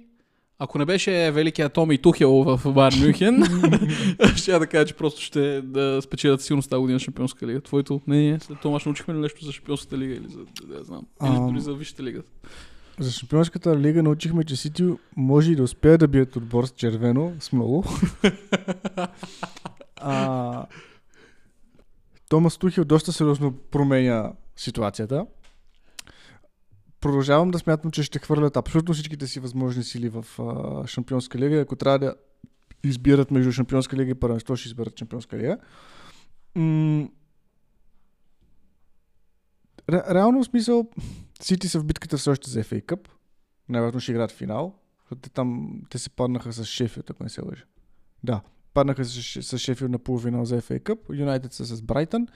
[0.59, 3.45] ако не беше великия Томи Тухел в Бар Мюнхен,
[4.37, 7.61] ще да кажа, че просто ще да спечелят силно тази година Шампионска лига.
[7.61, 11.07] Твоето мнение, след това мач научихме ли нещо за Шампионската лига или за, да, знам,
[11.25, 12.23] или дори за Висшата лига?
[12.99, 14.85] За Шампионската лига научихме, че Сити
[15.17, 17.85] може и да успеят да бият отбор с червено, с много.
[19.97, 20.67] а,
[22.29, 25.27] Томас Тухил доста сериозно променя ситуацията.
[27.03, 31.61] Продължавам да смятам, че ще хвърлят абсолютно всичките си възможни сили в а, Шампионска лига.
[31.61, 32.15] Ако трябва да
[32.85, 35.59] избират между Шампионска лига и първенство, ще изберат Шампионска лига.
[36.55, 37.09] М-
[39.91, 40.91] Ре, реално в смисъл,
[41.41, 43.09] Сити са в битката все още за FA Cup.
[43.69, 44.75] Най-вероятно ще играят финал.
[44.99, 47.65] Защото те там те се паднаха с Шефилд, ако не се лъжа.
[48.25, 48.41] Да,
[48.75, 51.19] паднаха с, с Шефилд на полуфинал за FA Cup.
[51.19, 52.29] Юнайтед са с Брайтън.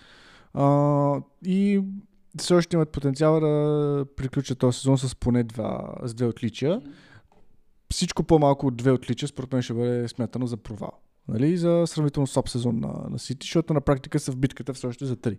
[0.55, 1.83] А, и
[2.39, 6.83] все още имат потенциал да приключат този сезон с поне два, с две отличия.
[7.93, 10.93] Всичко по-малко от две отличия, според мен ще бъде смятано за провал.
[11.29, 11.57] Нали?
[11.57, 15.07] За сравнително слаб сезон на, на Сити, защото на практика са в битката все още
[15.07, 15.39] за три.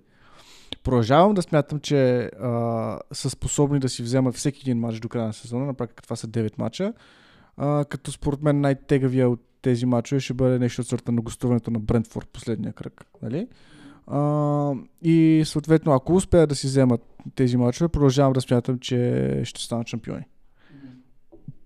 [0.84, 5.28] Продължавам да смятам, че а, са способни да си вземат всеки един матч до края
[5.28, 5.66] на сезона.
[5.66, 6.94] На практика това са 9 мача.
[7.58, 11.72] А, като според мен най-тегавия от тези мачове ще бъде нещо от сорта на гостуването
[11.72, 13.06] на Брентфорд последния кръг.
[13.22, 13.48] Нали?
[14.08, 17.02] А, и съответно, ако успеят да си вземат
[17.36, 20.24] тези мачове, продължавам да смятам, че ще станат шампиони.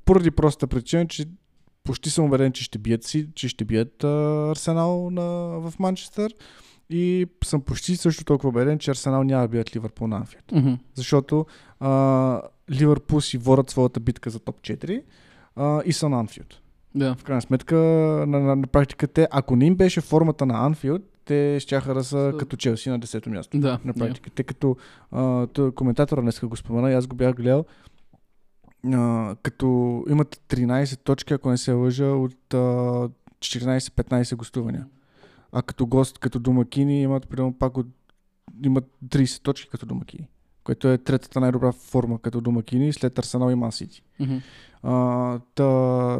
[0.06, 1.25] поради простата причина, че
[1.84, 5.21] почти съм уверен, че ще бият, си, че ще бият а, Арсенал на,
[5.60, 6.34] в Манчестър.
[6.89, 10.51] И съм почти също толкова убеден, че Арсенал няма да бият Ливърпул на Анфилд.
[10.51, 10.73] Мгм.
[10.95, 11.45] Защото
[11.80, 15.04] а, Ливърпул си водят своята битка за топ 4
[15.56, 16.62] а, и са на Анфилд.
[16.95, 17.15] Да.
[17.15, 21.01] В крайна сметка, на, на, на практика те, ако не им беше формата на Анфилд,
[21.25, 23.60] те щяха да са като Челси на 10-то място.
[23.60, 23.79] Да.
[23.86, 24.29] На практика.
[24.29, 24.77] Тъй като
[25.12, 27.65] а, той, коментатора днес го спомена и аз го бях гледал,
[28.93, 29.65] а, като
[30.10, 32.57] имат 13 точки, ако не се лъжа, от а,
[33.39, 34.86] 14-15 гостувания.
[35.51, 37.88] А като гост, като домакини, имат примерно пак от,
[38.65, 40.27] имат 30 точки като домакини.
[40.63, 44.03] Което е третата най-добра форма като домакини след Арсенал и Ман Сити.
[44.84, 46.19] А, та,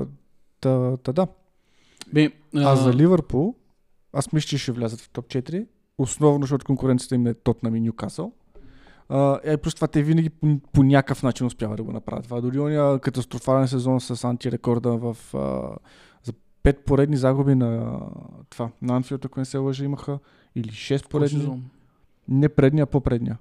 [0.62, 1.28] та, та, да.
[2.14, 3.56] Бе, А за Ливърпул,
[4.14, 5.68] аз мисля, че ще влязат в топ 4.
[5.98, 8.34] Основно, защото конкуренцията им е Тотнам и Ньюкасъл.
[9.10, 12.24] Uh, е, плюс това те винаги по, по някакъв начин успяват да го направят.
[12.24, 15.76] Това дори ония катастрофален сезон с антирекорда в uh,
[16.24, 18.00] за пет поредни загуби на
[18.50, 18.70] това.
[18.82, 20.20] На Анфилд, ако не се лъжа, имаха
[20.56, 21.64] или 6 поредни.
[22.28, 23.38] Не предния, а по-предния.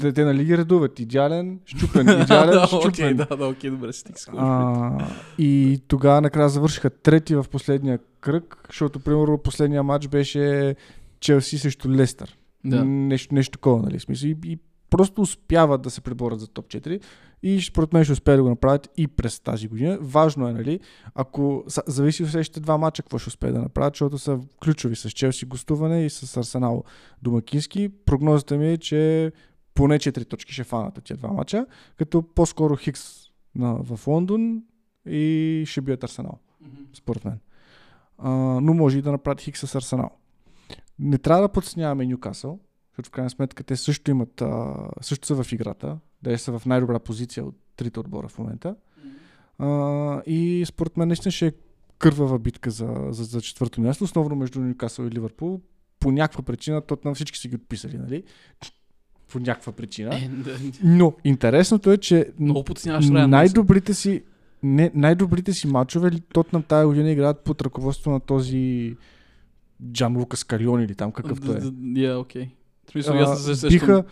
[0.00, 1.00] Те, те нали ги редуват.
[1.00, 2.88] Идеален, щупен, идеален, да, щупен.
[2.88, 7.98] окей, да, да, окей, добре, стиг с А, и тогава накрая завършиха трети в последния
[8.20, 10.76] кръг, защото, примерно, последния матч беше
[11.20, 12.38] Челси срещу Лестър.
[12.64, 12.84] Да.
[12.84, 14.00] Нещо, нещо такова, нали?
[14.00, 14.28] Смисъл.
[14.28, 14.58] И, и
[14.90, 17.00] просто успяват да се преборят за топ 4
[17.42, 19.98] и според мен ще успеят да го направят и през тази година.
[20.00, 20.80] Важно е, нали,
[21.14, 25.10] ако зависи от следващите два мача какво ще успеят да направят, защото са ключови с
[25.10, 26.84] Челси гостуване и с Арсенал
[27.22, 27.88] домакински.
[28.06, 29.32] Прогнозата ми е, че
[29.74, 33.22] поне 4 точки ще фанат от тези два мача, като по-скоро Хикс
[33.54, 34.62] на, в Лондон
[35.06, 36.38] и ще бият Арсенал,
[36.94, 37.38] според мен.
[38.18, 38.30] А,
[38.60, 40.10] но може и да направят Хикс с Арсенал.
[40.98, 45.42] Не трябва да подценяваме Ньюкасъл, защото в крайна сметка те също имат, а, също са
[45.42, 48.76] в играта, да са в най-добра позиция от трите отбора в момента.
[49.58, 51.52] А, и според мен наистина ще е
[51.98, 55.60] кървава битка за, за, за четвърто място, основно между Ньюкасъл и Ливърпул.
[56.00, 58.24] По някаква причина, то на всички са ги отписали, нали?
[59.32, 60.14] По някаква причина.
[60.14, 60.30] Е,
[60.84, 62.26] Но интересното е, че
[63.26, 64.22] най-добрите си
[64.62, 68.96] не, най-добрите си матчове Тотнам тази година играят под ръководството на този
[69.92, 71.60] Джан Лукас Карион или там какъвто е.
[72.14, 72.48] Окей.
[72.86, 73.70] В смисъл, аз се сещам.
[73.70, 74.04] биха-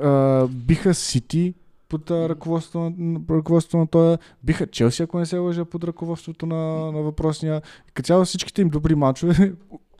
[0.00, 1.54] А, биха Сити
[1.88, 4.18] под ръководството на, ръководството на този.
[4.44, 6.56] Биха Челси, ако не се лъжа, под ръководството на,
[6.92, 7.62] на въпросния.
[7.86, 9.52] Като цяло всичките им добри матчове,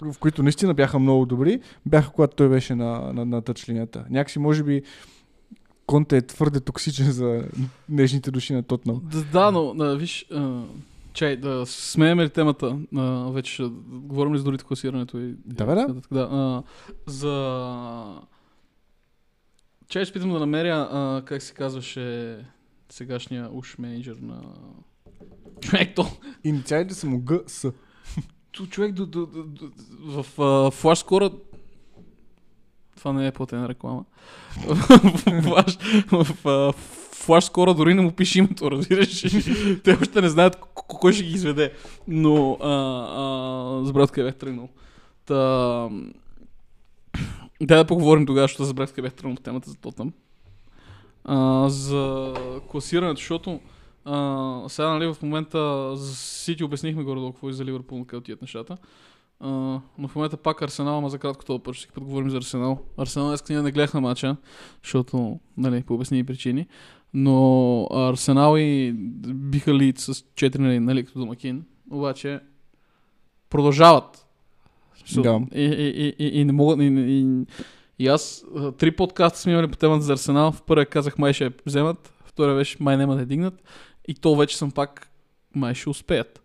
[0.03, 4.05] в които наистина бяха много добри, бяха когато той беше на, на, на тъчлинията.
[4.11, 4.83] Някакси, може би,
[5.87, 7.45] Конте е твърде токсичен за
[7.89, 9.01] нежните души на Тотнам.
[9.05, 10.63] Да, да, но а, виж, а,
[11.13, 15.35] чай, да смееме ли темата, а, вече ще говорим ли за дори класирането и...
[15.45, 15.95] Да, бе, да.
[16.11, 16.63] да а,
[17.07, 18.21] за...
[19.89, 22.39] Чай, ще питам да намеря, а, как се казваше
[22.89, 24.43] сегашния уж менеджер на...
[25.61, 26.07] Човек, то,
[26.45, 27.61] Инициалите са му Г, С.
[27.63, 27.73] то
[28.67, 29.67] човек до, до, до, до,
[30.23, 31.33] в uh, Flash Score
[32.99, 34.05] това не е платена реклама.
[34.67, 34.77] в
[35.29, 36.75] Flash, в
[37.27, 39.21] Flash Score дори не му пише името, разбираш.
[39.85, 41.73] Те още не знаят кой ще ги изведе.
[42.09, 44.69] Но а, а, забравят къде бях тръгнал.
[45.27, 45.35] Та,
[47.61, 50.13] да, да поговорим тогава, защото забравих къде бях тръгнал по темата за Тотнам.
[51.25, 52.35] А, за
[52.71, 53.61] класирането, защото
[54.11, 58.43] а, сега нали, в момента за Сити обяснихме горе-долу какво и за Ливърпул, къде отиват
[58.43, 58.77] нещата.
[59.41, 59.49] А,
[59.99, 62.79] но в момента пак Арсенал, ама за кратко това път, ще път говорим за Арсенал.
[62.97, 64.37] Арсенал днес ние не гледах на матча,
[64.83, 66.67] защото, нали, по обясними причини.
[67.15, 68.93] Но Арсенал и
[69.35, 71.65] биха лид с 4 нали, нали, като домакин.
[71.91, 72.41] Обаче
[73.51, 74.27] продължават.
[75.17, 75.41] Да.
[75.55, 76.81] и, и, и, и, не могат.
[76.81, 77.45] И, и,
[77.99, 78.45] и аз
[78.79, 80.53] три подкаста сме имали по темата за Арсенал.
[80.53, 83.63] В първия казах май ще я вземат, втория беше май няма да дигнат.
[84.09, 85.11] И то вече съм пак
[85.55, 86.43] май ще успеят.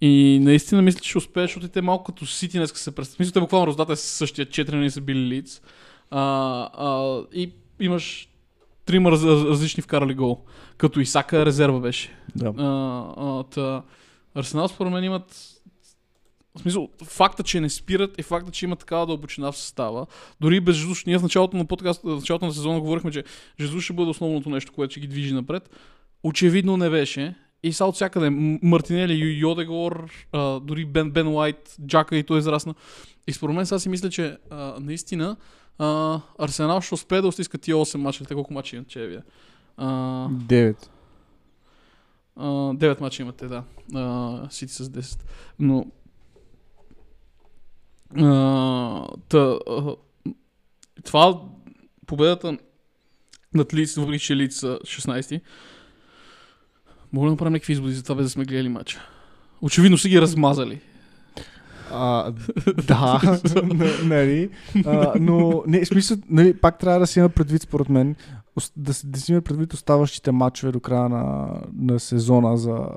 [0.00, 3.18] И наистина мисля, че ще успеят, защото те малко като Сити днес се представят.
[3.18, 5.60] Мисля, те буквално раздата с същия 4 нали са били лиц.
[6.10, 6.20] А,
[6.74, 8.28] а, и имаш
[8.84, 10.44] трима раз, раз, различни вкарали гол.
[10.76, 12.16] Като Исака резерва беше.
[12.36, 12.52] Да.
[12.58, 13.82] А, а, та,
[14.34, 15.60] Арсенал според мен имат
[16.56, 20.06] в смисъл, факта, че не спират и факта, че има такава дълбочина в състава.
[20.40, 23.24] Дори без Жезус, ние в началото на подкаст, в началото на сезона говорихме, че
[23.60, 25.70] Жезус ще бъде основното нещо, което ще ги движи напред.
[26.24, 27.34] Очевидно не беше.
[27.62, 28.30] И са от всякъде.
[28.62, 32.74] Мартинели, Йодегор, а, дори Бен, Бен Уайт, Джака и той израсна.
[33.26, 35.36] И според мен сега си мисля, че а, наистина
[35.78, 38.24] а, Арсенал ще успее да стиска тия 8 мача.
[38.24, 39.22] Те колко мача имат, че вие?
[39.76, 40.90] А, Девет.
[42.36, 43.64] а, 9 мача имате, да.
[44.50, 45.24] Сити с 10.
[45.58, 45.86] Но...
[48.16, 49.96] А, та, а,
[51.04, 51.42] това
[52.06, 52.58] победата
[53.54, 55.40] над Лиц, въпреки че Лиц са 16
[57.12, 59.00] Мога да направим някакви изводи за това, без да сме гледали матча.
[59.62, 60.80] Очевидно си ги размазали.
[61.92, 62.32] А,
[62.86, 63.20] да,
[64.04, 64.50] нали.
[64.86, 68.16] А, но, не, смисъл, нали, пак трябва да си има предвид, според мен,
[68.76, 72.88] да, да си има предвид оставащите матчове до края на, на сезона за,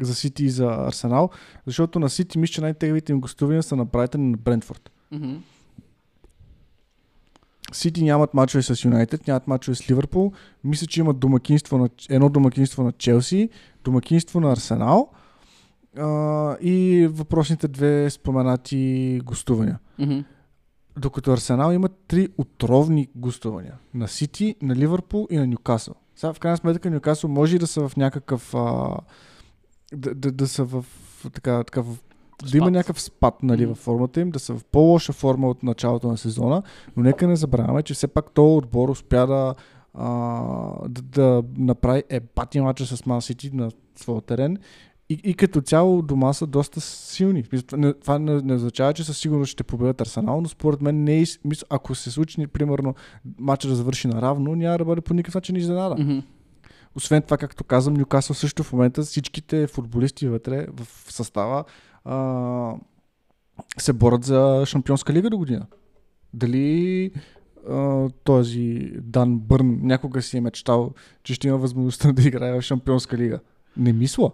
[0.00, 1.30] за Сити и за Арсенал,
[1.66, 4.90] защото на Сити мисля, че най-тегавите им гостувания са на Брайтън и на Брентфорд.
[5.12, 5.34] Мгм.
[7.74, 10.32] Сити нямат мачове с Юнайтед, нямат мачове с Ливърпул.
[10.64, 13.48] Мисля, че имат домакинство на, едно домакинство на Челси,
[13.84, 15.10] домакинство на Арсенал
[15.98, 19.78] а, и въпросните две споменати гостувания.
[19.98, 20.18] Мгм.
[20.98, 23.74] Докато Арсенал има три отровни гостувания.
[23.94, 25.94] На Сити, на Ливърпул и на Нюкасъл.
[26.16, 28.54] Сега в крайна сметка Нюкасъл може и да са в някакъв...
[28.54, 28.96] А,
[29.94, 30.84] да, да, да са в
[31.32, 31.96] така, така в
[32.50, 36.08] да има някакъв спад нали, във формата им, да са в по-лоша форма от началото
[36.08, 36.62] на сезона,
[36.96, 39.54] но нека не забравяме, че все пак този отбор успя да,
[39.94, 40.08] а,
[40.88, 44.58] да, да направи ебати мача с Ман Сити на своя терен
[45.08, 47.42] и, и като цяло дома са доста силни.
[47.42, 51.04] Това не, това не, не означава, че със сигурност ще победят Арсенал, но според мен
[51.04, 52.94] не е, мисъл, ако се случи, примерно,
[53.38, 56.22] матча да завърши наравно, няма да бъде по никакъв начин изненада.
[56.96, 61.64] Освен това, както казвам, Нюкасъл също в момента всичките футболисти вътре в състава
[62.04, 62.74] а,
[63.78, 65.66] се борят за Шампионска лига до година.
[66.34, 67.10] Дали
[67.70, 72.62] а, този Дан Бърн някога си е мечтал, че ще има възможността да играе в
[72.62, 73.40] Шампионска лига?
[73.76, 74.30] Не мисля.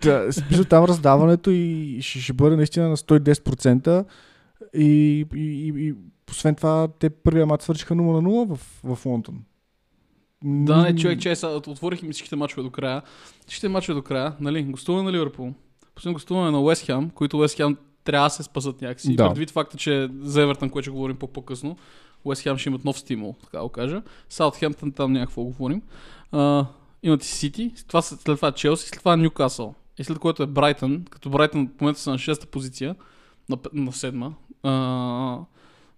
[0.00, 4.04] Та, смисъл, там раздаването и ще, ще бъде наистина на 110%
[4.74, 5.94] и, и, и, и
[6.30, 9.42] освен това, те първия матч свършиха 0 на 0 в, в Лондон.
[10.44, 13.02] Да, не, човек, че сега отворих им всичките мачове до края.
[13.40, 14.62] Всичките мачове до края, нали?
[14.62, 15.52] Гостуване на Ливърпул.
[15.98, 19.16] Последно гостуване на Уест Хем, които Уест Хем трябва да се спасат някакси.
[19.16, 19.28] Да.
[19.28, 21.76] Предвид факта, че за Евертън, което ще говорим по-късно,
[22.24, 24.02] Уест Хем ще имат нов стимул, така го кажа.
[24.28, 25.82] Саутхемптън там някакво говорим.
[26.32, 26.66] А,
[27.02, 29.74] имат и Сити, това, след това Челси, след това Ньюкасъл.
[29.98, 32.94] И след което е Брайтън, като Брайтън в момента са на 6-та позиция,
[33.48, 34.32] на, на 7-ма.
[34.62, 35.38] А,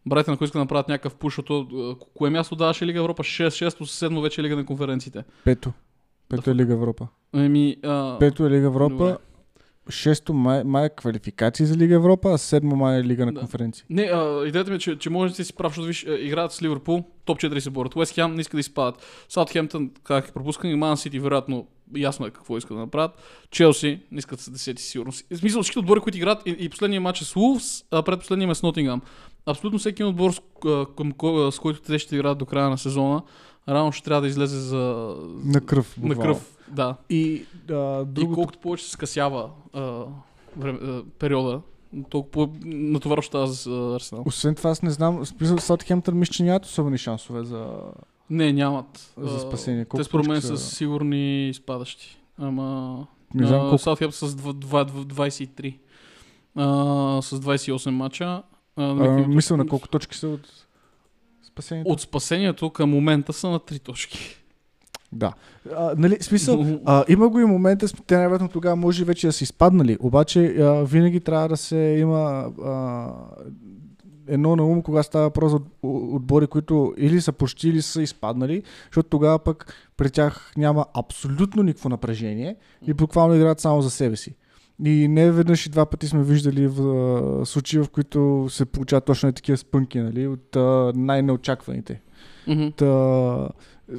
[0.06, 3.22] Брайтън, ако иска да направят някакъв пуш, защото кое място даваше Лига Европа?
[3.22, 5.24] 6, 6 7 вече е Лига на конференциите.
[5.44, 5.72] Пето.
[6.28, 7.08] Пето е Лига Европа.
[7.34, 8.94] Еми, а, Пето е Лига Европа.
[8.94, 9.16] Добре.
[9.90, 13.40] Шесто май, май е квалификации за Лига Европа, а седмо май е Лига на Да.
[13.40, 13.84] конференции.
[13.90, 16.52] Не, а, идеята ми е, че, че може да си прав, защото виж, а, играят
[16.52, 17.96] с Ливърпул, топ 4 се борят.
[17.96, 19.26] Уест Хем не иска да изпадат.
[19.28, 23.10] Саутхемптън, как е пропускани, Ман Сити, вероятно, ясно е какво искат да направят.
[23.50, 25.12] Челси, не искат да десети сигурно.
[25.12, 28.50] В смисъл, всички отбори, които играят, и, и последния матч е с Wolves, а предпоследния
[28.50, 29.02] е с Нотингам.
[29.46, 30.40] Абсолютно всеки отбор, с,
[30.96, 31.12] към,
[31.50, 33.22] с който те ще играят до края на сезона,
[33.68, 35.14] рано ще трябва да излезе за...
[35.44, 35.96] На кръв.
[35.96, 36.34] на буквално.
[36.34, 36.56] кръв.
[36.72, 36.96] Да.
[37.10, 40.04] И а, И другото, колкото повече се скъсява а,
[40.56, 41.60] време, а, периода,
[42.10, 44.24] толкова натоварващо става за Арсенал.
[44.26, 47.76] освен това, аз не знам, смисъл Саутхемптън мисля, че нямат особени шансове за...
[48.30, 49.12] Не, нямат.
[49.16, 49.84] За спасение.
[49.84, 52.18] Те Колко според мен са сигурни изпадащи.
[52.38, 53.06] Ама...
[53.34, 53.78] Не знам колко.
[53.78, 55.76] Саутхемптън с дв- два- дв- 23.
[56.54, 56.64] А,
[57.22, 58.42] с 28 мача.
[59.28, 60.66] Мисля на колко точки са от
[61.42, 61.90] спасението.
[61.90, 64.36] От спасението към момента са на 3 точки.
[65.12, 65.32] Да.
[65.76, 69.44] А, нали, смисъл, а, има го и момента, те най-вероятно тогава може вече да са
[69.44, 73.08] изпаднали, обаче а, винаги трябва да се има а,
[74.28, 75.68] едно на ум, кога става въпрос за от-
[76.14, 81.62] отбори, които или са почти, или са изпаднали, защото тогава пък при тях няма абсолютно
[81.62, 84.34] никакво напрежение и буквално играят само за себе си.
[84.84, 86.82] И не веднъж и два пъти сме виждали в
[87.42, 92.00] а, случаи, в които се получават точно такива спънки, нали, от а, най-неочакваните.
[92.46, 92.66] Мгм.
[92.76, 93.48] Та,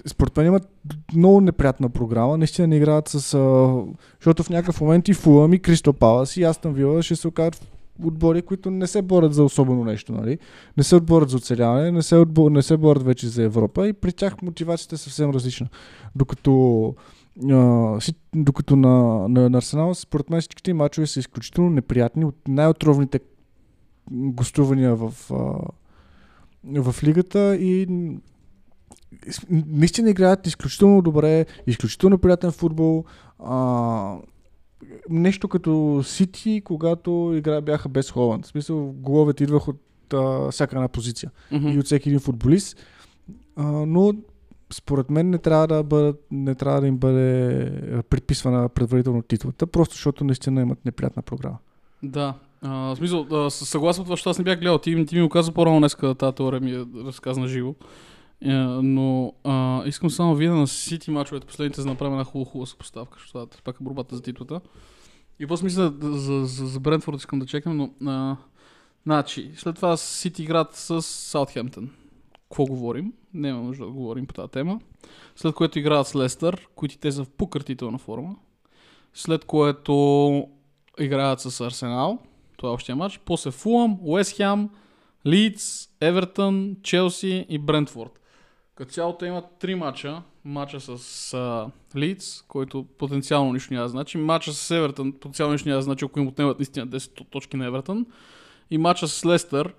[0.05, 0.69] според мен имат
[1.15, 2.37] много неприятна програма.
[2.37, 3.33] Наистина не играят с...
[3.33, 3.73] А,
[4.19, 7.67] защото в някакъв момент и Фулъм и Кристо Палас и Астън Вила ще се окажат
[8.03, 10.37] отбори, които не се борят за особено нещо, нали?
[10.77, 13.93] Не се борят за оцеляване, не се, отбор, не се борят вече за Европа и
[13.93, 15.67] при тях мотивацията е съвсем различна.
[16.15, 16.95] Докато
[17.99, 23.19] си, докато на, на, на Арсенал, според мен всичките мачове са изключително неприятни от най-отровните
[24.11, 27.87] гостувания в, а, в лигата и
[29.49, 33.03] наистина играят изключително добре, изключително приятен футбол.
[33.39, 34.15] А,
[35.09, 38.45] нещо като Сити, когато игра бяха без Холанд.
[38.45, 39.81] В смисъл, головете идвах от
[40.13, 41.67] а, всяка една позиция Мгм.
[41.67, 42.77] и от всеки един футболист.
[43.55, 44.13] А, но
[44.73, 47.61] според мен не трябва да, бъдат, не трябва да им бъде
[47.93, 51.57] а, приписвана предварително титлата, просто защото наистина имат неприятна програма.
[52.03, 52.33] Да.
[52.61, 54.77] А, в смисъл, а, с- съгласен с това, защото аз не бях гледал.
[54.77, 57.75] Ти, ти ми го каза по-рано днес, тази теория ми е разказана живо.
[58.45, 62.23] Е, но а, искам само да видя на Сити мачовете последните, за да направим една
[62.23, 64.61] хубава, хубава съпоставка, защото това пак е борбата за титлата.
[65.39, 68.37] И после мисля за, за, за, Брентфорд искам да чекам, но а,
[69.03, 71.89] значи, след това Сити играят с Саутхемптън.
[72.33, 73.13] какво говорим.
[73.33, 74.79] Няма нужда да говорим по тази тема.
[75.35, 78.35] След което играят с Лестър, които те са в пократителна форма.
[79.13, 80.47] След което
[80.99, 82.19] играят с Арсенал.
[82.57, 83.19] Това е общия матч.
[83.25, 84.69] После Фулъм, Уест Хем,
[85.25, 88.20] Лидс, Евертън, Челси и Брентфорд.
[88.81, 90.21] Като цяло те имат три мача.
[90.45, 94.17] Мача с Лидс, който потенциално нищо няма значи.
[94.17, 98.05] Мача с Евертън, потенциално нищо няма значи, ако им отнемат наистина 10 точки на Евертън.
[98.71, 99.73] И мача с Лестър.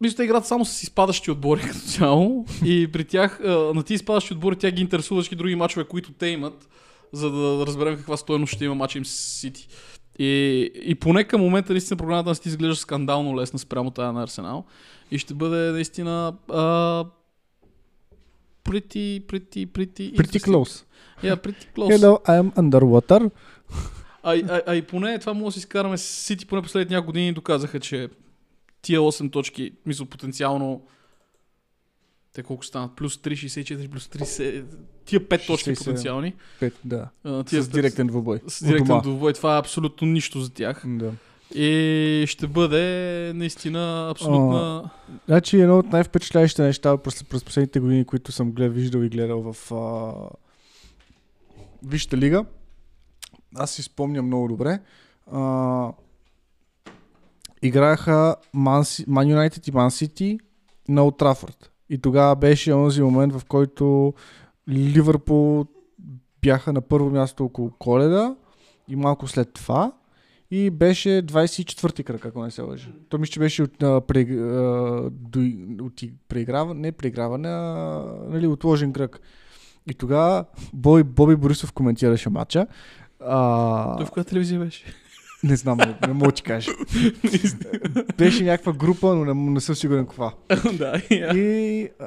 [0.00, 2.46] Мисля, те играят само с изпадащи отбори като цяло.
[2.64, 6.12] И при тях, а, на тези изпадащи отбори, тя ги интересува всички други мачове, които
[6.12, 6.68] те имат,
[7.12, 9.68] за да разберем каква стоеност ще има мача им с Сити.
[10.18, 14.22] И, и поне към момента наистина програмата на Сити изглежда скандално лесна спрямо тази на
[14.22, 14.64] Арсенал.
[15.10, 17.04] И ще бъде наистина а,
[18.66, 20.84] pretty, pretty, pretty, Pretty close.
[21.22, 21.90] Yeah, pretty close.
[21.92, 23.30] Hello, I am underwater.
[24.22, 27.32] А, а, а, и поне това може да си изкараме Сити, поне последните няколко години
[27.32, 28.08] доказаха, че
[28.82, 30.82] тия 8 точки, мисля, потенциално
[32.32, 32.96] те колко станат?
[32.96, 34.64] Плюс 3, 64, плюс 30,
[35.04, 35.78] тия 5 точки 67.
[35.78, 36.34] потенциални.
[36.60, 37.08] Пет, да.
[37.24, 38.40] а, Тия С директен двубой.
[38.48, 39.32] с директен двубой.
[39.32, 40.82] Това е абсолютно нищо за тях.
[40.86, 41.12] Да.
[41.54, 44.90] И ще бъде наистина абсолютна...
[45.26, 49.52] Значи едно от най-впечатляващите неща през, през последните години, които съм глед, виждал и гледал
[49.52, 50.12] в а...
[51.86, 52.44] Висшата лига,
[53.56, 54.80] аз си спомням много добре.
[55.32, 55.92] А...
[57.62, 60.38] Играха Man Юнайтед и Man City
[60.88, 61.68] на Trafford.
[61.90, 64.14] И тогава беше онзи момент, в който
[64.68, 65.66] Ливърпул
[66.42, 68.36] бяха на първо място около коледа
[68.88, 69.92] и малко след това.
[70.50, 72.88] И беше 24-ти кръг, ако не се лъжа.
[73.08, 75.40] То мисля, че беше от, а, пре, а, до,
[75.84, 79.20] от преиграване, не преиграване, а нали, отложен кръг.
[79.90, 82.66] И тогава Бой, Боби Борисов коментираше матча.
[83.20, 84.84] А, Той в коя телевизия беше?
[85.44, 86.70] не знам, не, не мога да ти кажа.
[88.18, 90.32] беше някаква група, но не, не съм сигурен каква.
[90.78, 91.02] да.
[91.10, 92.06] И а,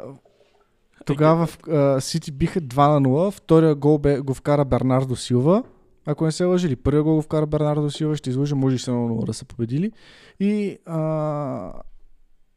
[1.05, 3.31] тогава в Сити биха 2 на 0.
[3.31, 5.63] Втория гол бе, го вкара Бернардо Силва.
[6.05, 8.79] Ако не се лъжи, или първия гол го вкара Бернардо Силва, ще излъжа, може и
[8.79, 9.91] с 1 на 0 да са победили.
[10.39, 11.73] И а,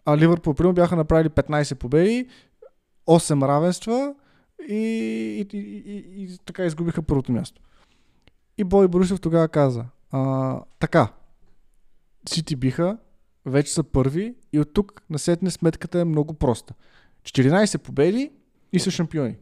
[0.05, 2.29] а Ливърпул, примерно, бяха направили 15 победи,
[3.07, 4.15] 8 равенства
[4.69, 7.63] и, и, и, и, и така изгубиха първото място.
[8.59, 11.09] И Бой Борисов тогава каза, а, така,
[12.29, 12.99] Сити биха,
[13.47, 16.75] вече са първи и от тук насетне сметката е много проста.
[17.25, 18.31] 14 победи
[18.73, 19.37] и са шампиони.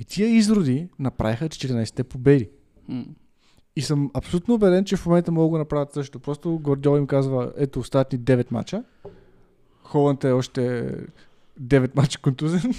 [0.00, 2.50] И тия изроди направиха 14-те победи.
[3.76, 6.20] И съм абсолютно убеден, че в момента могат да го направят също.
[6.20, 8.84] Просто Гордиол им казва, ето остават ни 9 мача.
[9.82, 10.94] Холанд е още
[11.60, 12.74] 9 мача контузен.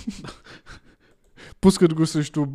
[1.61, 2.45] Пускат го срещу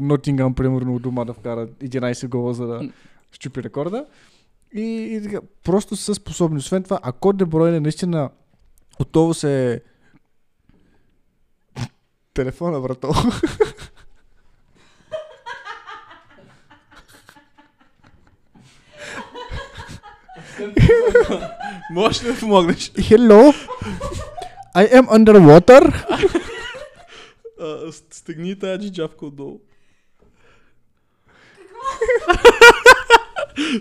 [0.00, 2.90] Нотингам, примерно, дома да вкара 11 гола, за да
[3.32, 4.06] щупи рекорда.
[4.74, 6.58] И, и така, просто са способни.
[6.58, 8.30] Освен това, ако Дебройне наистина
[9.00, 9.82] отново се
[12.34, 13.08] телефона, брато.
[21.90, 22.90] Можеш ли да помогнеш?
[22.92, 23.54] Hello?
[24.76, 26.04] I am underwater.
[27.60, 29.60] А, стегни тази джиджавка отдолу.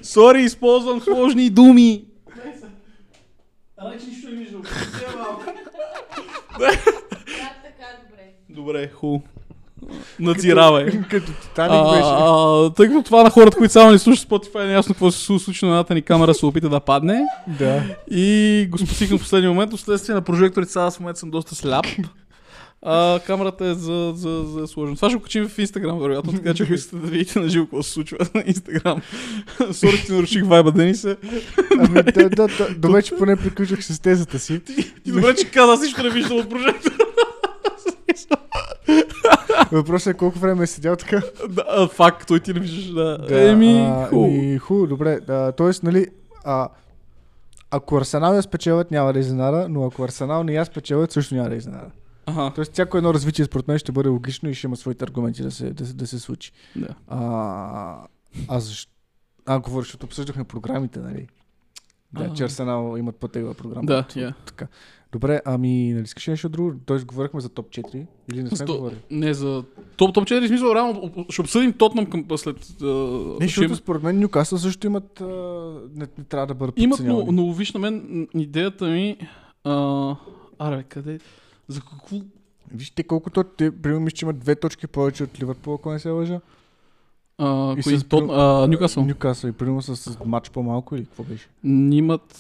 [0.04, 2.06] Сори, използвам сложни думи.
[3.82, 4.62] Значи нищо не виждам.
[6.54, 6.80] Добре.
[8.50, 9.22] Добре, ху.
[10.20, 10.86] Надзиравай.
[11.10, 12.94] Като Титаник беше.
[12.94, 15.72] Като това на хората, които само ни слушат Spotify, е ясно какво се случи, на
[15.72, 17.22] едната ни камера се опита да падне.
[17.60, 17.84] Да.
[18.12, 19.78] И го спасихме в последния момент.
[19.78, 21.86] Вследствие на прожекторите сега в момента съм доста сляп.
[22.86, 24.96] А, камерата е за, за, за сложен.
[24.96, 27.66] Това ще го качим в Инстаграм, вероятно, така че ако искате да видите на живо
[27.66, 29.02] какво се случва на Инстаграм.
[29.72, 31.18] Сори, че наруших вайба, Денисе.
[31.80, 34.60] Ами, да, да, да, добре, че поне приключих с тезата си.
[35.04, 36.93] Ти добре, че каза, аз нищо не виждам от прожектора.
[39.74, 41.22] Въпросът е колко време е седял така.
[41.50, 42.94] да, факт, той ти не виждаш.
[42.94, 43.18] Да.
[43.18, 44.26] Да, Еми, хубаво.
[44.26, 45.20] Еми, хубаво, добре.
[45.20, 46.08] Да, тоест, нали,
[46.44, 46.70] а,
[47.72, 51.50] ако Арсенал я спечелят, няма да изненада, но ако Арсенал не я спечелят, също няма
[51.50, 51.92] да изненада.
[52.26, 55.44] Ага, Тоест, всяко едно развитие, според мен, ще бъде логично и ще има своите аргументи
[55.44, 56.52] да се, да, да се случи.
[56.76, 56.88] да.
[57.08, 57.98] А,
[58.48, 58.92] а защо?
[59.46, 61.28] А, говориш, защото обсъждахме програмите, нали?
[62.14, 63.86] Да, че Арсенал имат по-тегла програма.
[63.86, 64.34] Да, я.
[64.46, 64.68] Така.
[65.14, 66.74] Добре, ами, нали искаш нещо друго?
[66.86, 69.00] Тоест, говорихме за топ 4 или не сме Сто- говорили?
[69.12, 69.64] Не, за
[69.98, 72.56] топ, топ 4 смисъл, реално ще обсъдим Тотнам към след...
[72.82, 72.86] а,
[73.40, 75.22] Не, ще защото според мен Нюкасъл също имат...
[75.22, 75.26] А,
[75.96, 79.18] не, не трябва да бъдат Имат, но, но виж на мен идеята ми...
[79.64, 80.16] А,
[80.60, 81.20] аре, къде?
[81.68, 82.18] За какво?
[82.74, 86.40] Вижте колкото те, примерно, че имат две точки повече от Ливърпул, ако не се лъжа.
[87.38, 88.24] А, И кои, с Тот,
[88.70, 89.06] Нюкасъл.
[89.06, 91.48] Нюкасъл и примерно с, с матч по-малко или какво беше?
[91.92, 92.36] Имат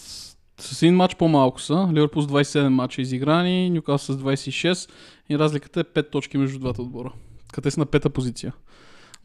[0.60, 1.90] с един матч по-малко са.
[1.94, 4.90] Ливърпул с 27 мача изиграни, Ньюкасъл с 26
[5.30, 7.14] и разликата е 5 точки между двата отбора.
[7.54, 8.54] Къде са на пета позиция.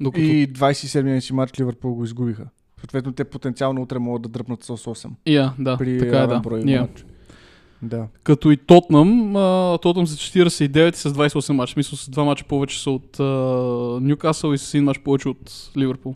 [0.01, 0.25] Докато...
[0.25, 2.47] И 27-я си матч Ливърпул го изгубиха.
[2.81, 5.11] Съответно, те потенциално утре могат да дръпнат с 8.
[5.27, 6.41] Я, да, При така е, да.
[6.41, 7.05] брой матч.
[7.83, 8.07] Да.
[8.23, 9.33] Като и Тотнам,
[9.83, 11.73] Тотнам с 49 и с 28 мача.
[11.73, 13.25] Смисъл с два мача повече са от а,
[14.01, 16.15] Ньюкасъл и с един мач повече от Ливърпул.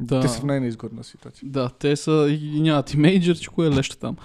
[0.00, 0.20] Да.
[0.20, 1.48] Те са в най-неизгодна ситуация.
[1.48, 4.16] Да, те са и, и нямат и мейджър, че кое е леща там.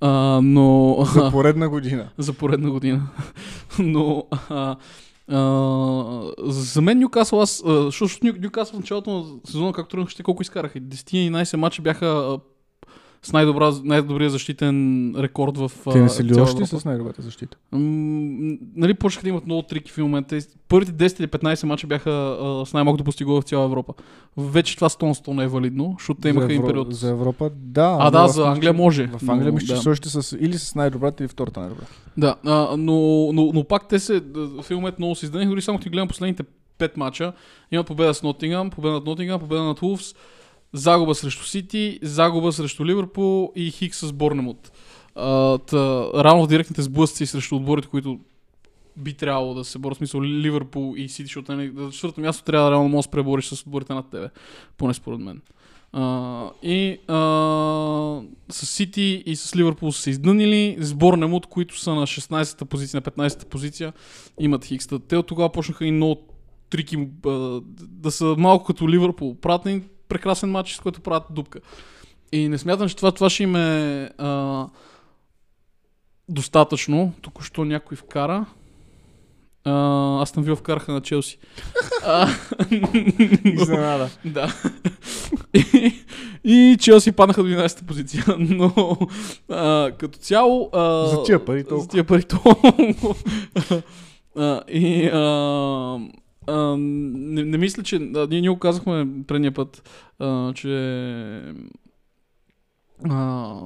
[0.00, 0.96] А, но...
[1.14, 2.08] За поредна година.
[2.18, 3.08] за поредна година.
[3.78, 4.76] Но а,
[5.28, 10.42] а, за мен Ньюкасъл, аз, защото Ню, Ньюкасъл в началото на сезона, както тръгнах, колко
[10.42, 10.80] изкараха?
[10.80, 12.38] 10-11 мача бяха
[13.26, 17.56] с най-добра, най-добрия защитен рекорд в Те не са ли още с най-добрата защита?
[17.72, 20.38] М, нали почнаха да имат много трики в момента.
[20.68, 23.94] Първите 10 или 15 мача бяха а, с най-малко допусти гол в цяла Европа.
[24.36, 26.66] Вече това 100 100 не е валидно, защото те имаха Евро...
[26.66, 26.94] период.
[26.94, 27.96] За Европа, да.
[28.00, 29.06] А, да, за Англия може.
[29.06, 29.90] В Англия мисля, че да.
[29.90, 31.84] още с, или с най-добрата, или втората най-добра.
[32.16, 35.78] Да, а, но, но, но пак те се, в момент много се издъниха, дори само
[35.78, 36.44] ги гледам последните
[36.78, 37.32] 5 мача,
[37.72, 40.14] имат победа с Нотингам, победа над Нотингам, победа над Улфс,
[40.72, 44.72] загуба срещу Сити, загуба срещу Ливърпул и хик с Борнемут.
[45.16, 48.20] Рано в директните сблъсъци срещу отборите, които
[48.96, 52.66] би трябвало да се борят, смисъл Ливърпул и Сити, защото нали, на четвърто място трябва
[52.66, 54.28] да реално можеш да се пребориш с отборите над тебе,
[54.76, 55.40] поне според мен.
[55.92, 57.16] А, и а,
[58.50, 60.76] с Сити и с Ливърпул са издънили.
[60.80, 63.92] С Борнемут, които са на 16-та позиция, на 15-та позиция,
[64.40, 64.98] имат хикста.
[64.98, 66.20] Те от тогава почнаха и много
[66.70, 69.36] трики а, да са малко като Ливърпул.
[69.64, 71.60] Един прекрасен матч, с който правят дупка.
[72.32, 74.66] И не смятам, че това, това ще им е а,
[76.28, 77.12] достатъчно.
[77.22, 78.46] Току-що някой вкара.
[79.64, 79.72] А,
[80.22, 81.38] аз съм вил вкараха на Челси.
[83.44, 84.10] Изненада.
[84.24, 84.54] да.
[85.54, 85.94] И,
[86.44, 88.24] и Челси паднаха до 11-та позиция.
[88.38, 88.96] Но
[89.50, 90.70] а, като цяло...
[90.72, 91.88] А, За тия пари За толкова.
[91.88, 93.14] тия пари толкова.
[94.36, 95.98] а, и а,
[96.46, 97.96] а, не, не мисля, че...
[97.96, 99.88] А, ние, ние го казахме предния път,
[100.18, 101.42] а, че...
[103.04, 103.60] А,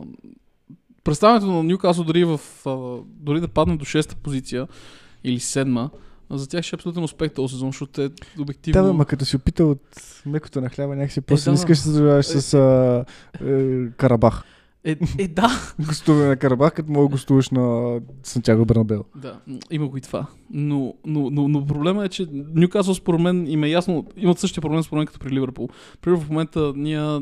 [1.04, 4.68] представянето на Ньюкасъл дори, в, а, дори да падне до 6-та позиция
[5.24, 5.90] или 7-ма,
[6.30, 8.10] за тях ще е абсолютен успех този сезон, защото те
[8.40, 8.82] обективно...
[8.82, 9.82] Да, бе, ма като си опита от
[10.26, 13.04] мекото на хляба, някакси после да, не искаш да се занимаваш с а,
[13.44, 14.44] е, Карабах.
[14.84, 15.74] Е, е, да.
[15.86, 19.04] Гостуване на Карабах, като мога гостуваш на Сантьяго Бернабел.
[19.16, 20.26] Да, има го и това.
[20.50, 24.60] Но, но, но, но проблема е, че Ньюкасъл според мен им е ясно, имат същия
[24.60, 25.68] проблем според мен като при Ливърпул.
[26.00, 27.20] При в момента ние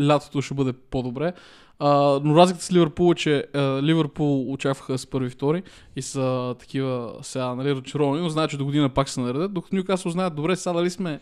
[0.00, 1.32] лятото ще бъде по-добре.
[1.78, 5.62] А, но разликата с Ливърпул е, че а, Ливърпул очакваха с първи втори
[5.96, 9.76] и са такива сега, нали, разочаровани, но знаят, че до година пак се наредят, докато
[9.76, 11.20] Ньюкасъл знаят, добре, сега дали сме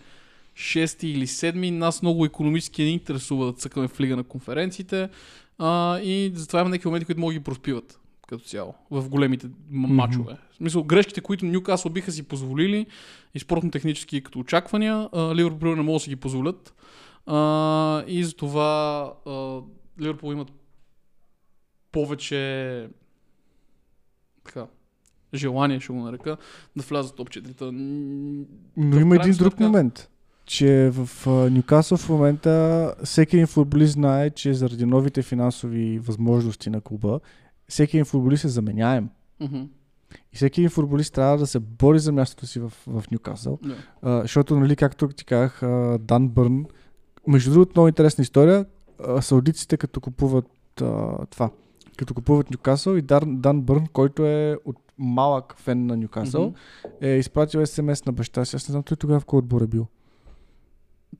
[0.55, 5.09] шести или седми, нас много економически не интересува да цъкаме в лига на конференциите
[5.59, 7.99] а, и затова има някакви моменти, които могат да ги проспиват
[8.29, 10.37] като цяло в големите мачове.
[10.53, 12.87] В смисъл, грешките, които Ньюкасъл биха си позволили
[13.35, 16.75] и спортно-технически като очаквания, Ливърпул не могат да си ги позволят.
[17.27, 19.13] А, и затова
[20.01, 20.53] Ливърпул имат
[21.93, 22.89] повече
[24.45, 24.67] така,
[25.35, 26.37] желание, ще го нарека,
[26.77, 28.47] да влязат топ 4.
[28.77, 30.11] Но има един друг момент,
[30.47, 36.81] че в Ньюкасъл в момента всеки един футболист знае, че заради новите финансови възможности на
[36.81, 37.21] клуба,
[37.69, 39.09] всеки един футболист е заменяем.
[40.33, 43.59] И всеки един футболист трябва да се бори за мястото си в, в Ньюкасъл.
[44.03, 45.61] А, защото, нали, както ти казах,
[46.01, 46.65] Дан Бърн,
[47.27, 48.67] между другото, много интересна история,
[49.07, 50.47] а, саудиците като купуват
[50.83, 51.51] а, това,
[51.97, 56.55] като купуват Ньюкасъл и Дан, Дан Бърн, който е от малък фен на Ньюкасъл, Мгм.
[57.01, 58.57] е изпратил СМС на баща си.
[58.57, 59.87] Аз не знам той тогава в кой отбор е бил.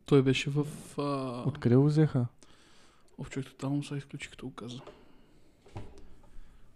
[0.07, 0.67] Той беше в...
[0.99, 1.43] А...
[1.47, 2.27] Откъде го взеха?
[3.19, 4.81] Ов, човек, тотално се изключи, като го каза.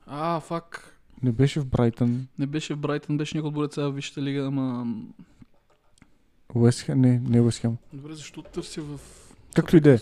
[0.07, 1.01] А, фак.
[1.23, 2.27] Не беше в Брайтън.
[2.39, 4.87] Не беше в Брайтън, беше някой отборец сега в Висшата лига, ама...
[6.55, 7.01] Уестхем?
[7.01, 7.77] Не, не Уестхем.
[7.93, 9.01] Добре, защо търся в...
[9.55, 9.99] Както и да е.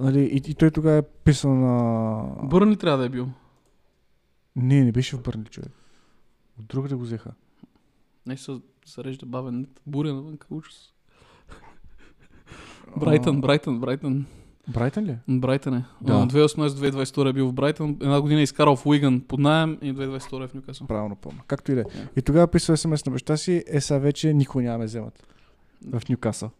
[0.00, 2.24] Нали, и, и той тогава е писал на...
[2.42, 3.28] Бърн ли трябва да е бил?
[4.56, 5.72] Не, не беше в Бърнли, човек.
[6.58, 7.32] От другаде го взеха.
[8.26, 9.66] Не се зарежда бавен.
[9.86, 10.91] Буря навън, ужас.
[12.96, 14.26] Брайтън, Брайтън, Брайтън.
[14.68, 15.16] Брайтън ли?
[15.28, 15.84] Брайтън е.
[16.00, 16.26] Да.
[16.26, 16.26] Да.
[16.26, 17.96] 2018-2022 е бил в Брайтън.
[18.00, 20.86] Една година е изкарал в Уиган под найем и 2022 е в Нюкасъл.
[20.86, 21.40] Правилно помня.
[21.46, 21.84] Както и да е.
[21.84, 21.90] Да.
[22.16, 25.26] И тогава писал смс на баща си, е сега вече никой няма ме вземат
[25.90, 26.50] в Ньюкасъл.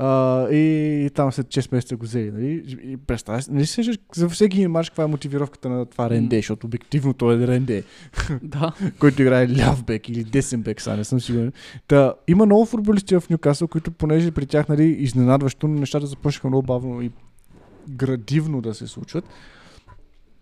[0.00, 2.30] А, и, и там след 6 месеца го взели.
[2.30, 2.78] Нали?
[2.82, 6.38] И представя нали се за всеки един каква е мотивировката на това Ренде, М.
[6.38, 7.84] защото обективно той е Ренде,
[8.42, 8.72] да.
[8.98, 11.52] който играе ляв бек или десен бек, сега не съм сигурен.
[11.88, 16.66] Та, има много футболисти в Ньюкасъл, които понеже при тях нали, изненадващо нещата започнаха много
[16.66, 17.10] бавно и
[17.88, 19.24] градивно да се случват.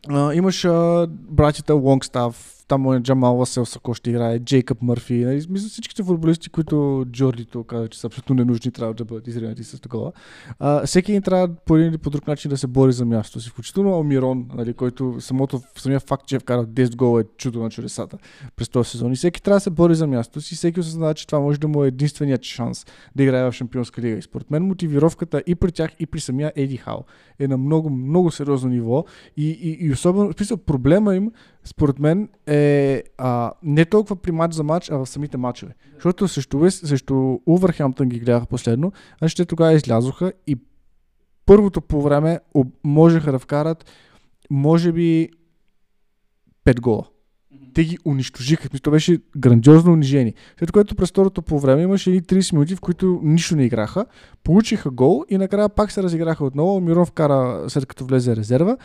[0.09, 5.15] А, имаш а, братята Лонгстав, там е Джамал Ласел, ако ще играе, Джейкъб Мърфи.
[5.15, 5.47] Нали?
[5.51, 9.81] Мисля всичките футболисти, които Джордито каза, че са абсолютно ненужни, трябва да бъдат изринати с
[9.81, 10.13] такова.
[10.59, 13.41] А, всеки един трябва по един или по друг начин да се бори за мястото
[13.41, 13.51] си.
[13.51, 17.71] Включително Алмирон, нали, който самото, самия факт, че е вкарал 10 гола е чудо на
[17.71, 18.19] чудесата
[18.57, 19.13] през този сезон.
[19.13, 20.55] И всеки трябва да се бори за мястото си.
[20.55, 22.87] Всеки осъзнава, че това може да му е единственият шанс
[23.17, 24.17] да играе в Шампионска лига.
[24.17, 27.05] И според мен мотивировката и при тях, и при самия Еди Хал
[27.39, 29.05] е на много, много сериозно ниво.
[29.37, 31.33] И, и, и особено, в смисъл, проблема им
[31.67, 35.75] според мен е а, не толкова при матч за матч, а в самите матчове.
[35.95, 40.57] Защото срещу, срещу Увърхемптън ги гледах последно, а ще тогава излязоха и
[41.47, 42.41] първото по време
[42.85, 43.85] можеха да вкарат
[44.51, 45.29] може би
[46.65, 47.05] 5 гола.
[47.75, 48.69] Те ги унищожиха.
[48.69, 50.35] То беше грандиозно унижение.
[50.59, 54.07] След което през второто по време имаше едни 30 минути, в които нищо не играха.
[54.45, 56.81] Получиха гол и накрая пак се разиграха отново.
[56.81, 58.77] Мирон вкара след като влезе резерва.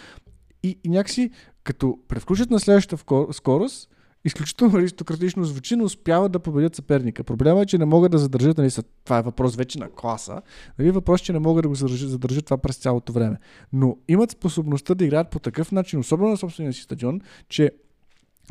[0.64, 1.32] И, и някакси
[1.64, 3.04] като превключат на следващата
[3.34, 3.90] скорост,
[4.26, 7.24] изключително аристократично звучи, но успяват да победят съперника.
[7.24, 8.70] Проблема е, че не могат да задържат, нали,
[9.04, 10.42] това е въпрос вече на класа,
[10.80, 13.38] нали, въпрос, че не могат да го задържат, задържат това през цялото време.
[13.74, 17.72] Но имат способността да играят по такъв начин, особено на собствения си стадион, че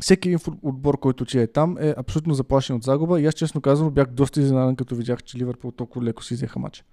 [0.01, 3.21] всеки един отбор, който ти е там, е абсолютно заплашен от загуба.
[3.21, 6.59] И аз, честно казано, бях доста изненадан, като видях, че Ливърпул толкова леко си взеха
[6.59, 6.83] матча.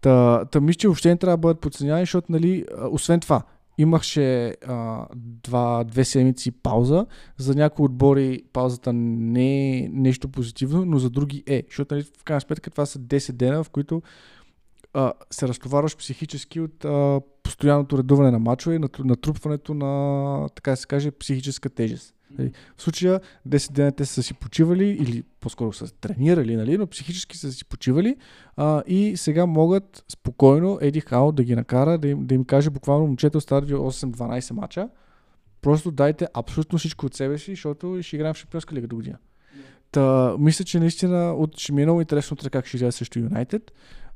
[0.00, 3.42] Та, та мисля, че въобще не трябва да бъдат подценявани, защото, нали, освен това,
[3.78, 7.06] имаше а, два, две седмици пауза.
[7.38, 11.62] За някои отбори паузата не е нещо позитивно, но за други е.
[11.68, 14.02] Защото, нали, в крайна сметка, това са 10 дена, в които
[14.94, 21.10] а, се разтоварваш психически от а, постоянното редуване на мачове натрупването на, така се каже,
[21.10, 22.14] психическа тежест.
[22.38, 26.86] Нали, В случая 10 дена те са си почивали или по-скоро са тренирали, нали, но
[26.86, 28.16] психически са си почивали
[28.56, 32.70] а, и сега могат спокойно Еди Хао да ги накара, да им, да им каже
[32.70, 34.88] буквално момчета остават ви 8-12 мача.
[35.62, 39.18] Просто дайте абсолютно всичко от себе си, защото ще играем в Шампионска лига до година.
[39.92, 43.18] Та, мисля, че наистина от, ще ми е много интересно това как ще играе срещу
[43.18, 43.72] Юнайтед.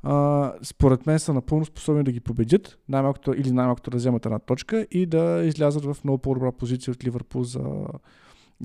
[0.09, 4.39] А, според мен са напълно способни да ги победят, най-малкото или най-малкото да вземат една
[4.39, 7.63] точка и да излязат в много по-добра позиция от Ливърпул за,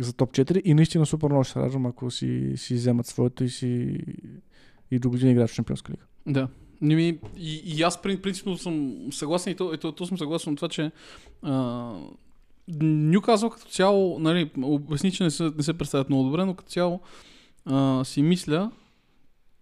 [0.01, 3.45] за топ 4 и наистина супер много ще се радвам, ако си, си вземат своето
[3.45, 3.99] и си
[4.91, 6.03] и до година играят в Шампионска лига.
[6.27, 6.49] Да.
[6.81, 7.19] Не и,
[7.65, 10.69] и аз прин- принципно съм съгласен и то, и то, то съм съгласен от това,
[10.69, 10.91] че
[11.43, 11.95] а,
[12.83, 16.71] Нюказъл като цяло, нали, обясни, че не се, не се представят много добре, но като
[16.71, 17.01] цяло
[17.67, 18.71] а, си мисля,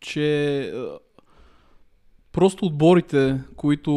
[0.00, 0.72] че
[2.32, 3.92] просто отборите, които,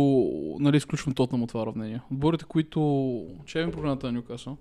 [0.59, 4.57] нали, изключвам Тотнам от това уравнение, отборите, които, че е ми програмата на Нюкасъл,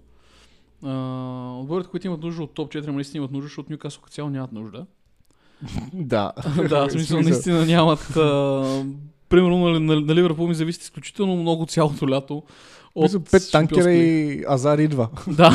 [1.61, 4.31] отборите, които имат нужда от топ 4, ама наистина имат нужда, защото Нюкасъл като цяло
[4.31, 4.87] нямат нужда.
[5.93, 6.33] Да.
[6.69, 8.17] да, в смисъл наистина нямат.
[8.17, 8.85] А,
[9.29, 12.43] примерно на, на, на Ливърпул ми зависи изключително много цялото лято.
[12.95, 15.09] От Мисля, пет танкера и Азар идва.
[15.29, 15.51] Да.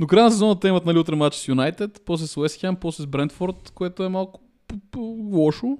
[0.00, 2.76] До края на сезона те имат нали, утре матч с Юнайтед, после с Уест Хем,
[2.76, 4.40] после с Брентфорд, което е малко
[5.32, 5.78] лошо.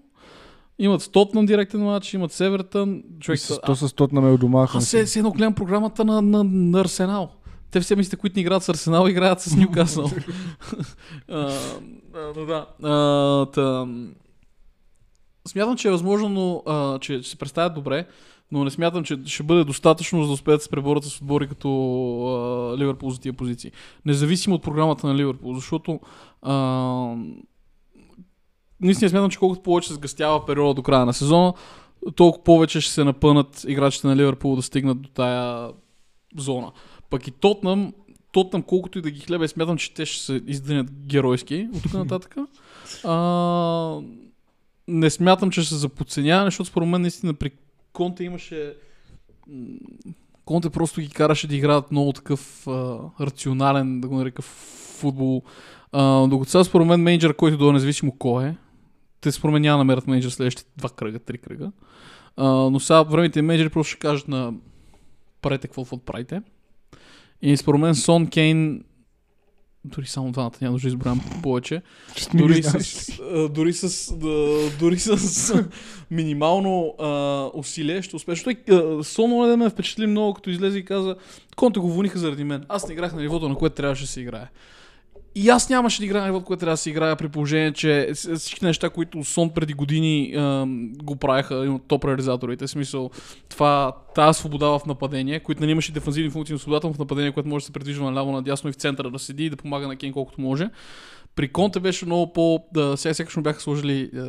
[0.82, 3.02] Имат с Тотнам директен матч, имат с Евертън.
[3.16, 4.66] И Човек, с, то с Тотнам е у дома.
[4.74, 7.30] аз се, се едно гледам програмата на, на, на Арсенал.
[7.70, 10.10] Те все мислите, които не играят с Арсенал, играят с Ньюкасъл.
[12.46, 12.66] Да.
[12.82, 13.86] А, та,
[15.48, 18.06] смятам, че е възможно, но, а, че се представят добре,
[18.52, 21.48] но не смятам, че ще бъде достатъчно, за да успеят да се преборят с отбори
[21.48, 21.68] като
[22.26, 23.72] а, Ливърпул за тия позиции.
[24.06, 26.00] Независимо от програмата на Ливърпул, защото
[26.42, 27.14] а,
[28.80, 31.52] наистина смятам, че колкото повече се сгъстява периода до края на сезона,
[32.16, 35.68] толкова повече ще се напънат играчите на Ливърпул да стигнат до тая
[36.36, 36.72] зона.
[37.10, 37.92] Пък и Тотнам,
[38.32, 41.92] Тотнам колкото и да ги хлебе, смятам, че те ще се издънят геройски от тук
[41.94, 42.36] нататък.
[43.04, 44.00] А,
[44.88, 47.50] не смятам, че ще се за подценяване, защото според мен наистина при
[47.92, 48.74] Конте имаше
[50.44, 55.42] Конте просто ги караше да играят много такъв а, рационален, да го нарека футбол.
[55.92, 58.56] А, докато сега според мен менеджер, който до независимо кой е,
[59.20, 61.72] те според мен няма да намерят менеджер следващите два кръга, три кръга.
[62.36, 64.52] А, но сега времените менеджери просто ще кажат на
[65.42, 66.42] правете какво каквото правите.
[67.42, 68.84] И според мен Сон Кейн
[69.84, 71.82] дори само двамата, няма да изброявам повече.
[72.34, 73.12] Дори с,
[73.50, 74.16] дори с,
[74.78, 75.54] дори с
[76.10, 78.42] минимално а, усилие ще успееш.
[78.42, 81.16] Той, а, Сон да ме впечатли много, като излезе и каза,
[81.56, 82.64] Конте го вониха заради мен.
[82.68, 84.48] Аз не играх на нивото, на което трябваше да се играе.
[85.34, 88.64] И аз нямаше да играя нивото, което трябва да се играе, при положение, че всички
[88.64, 90.66] неща, които Сон преди години а,
[91.02, 93.10] го правеха, и от топ реализаторите, в смисъл,
[93.48, 97.48] това, тази свобода в нападение, които не имаше дефанзивни функции, но свободата в нападение, което
[97.48, 99.96] може да се придвижва наляво, надясно и в центъра да седи и да помага на
[99.96, 100.68] Кен колкото може.
[101.36, 102.64] При Конте беше много по...
[102.74, 104.20] Да, сега сякаш бяха сложили е,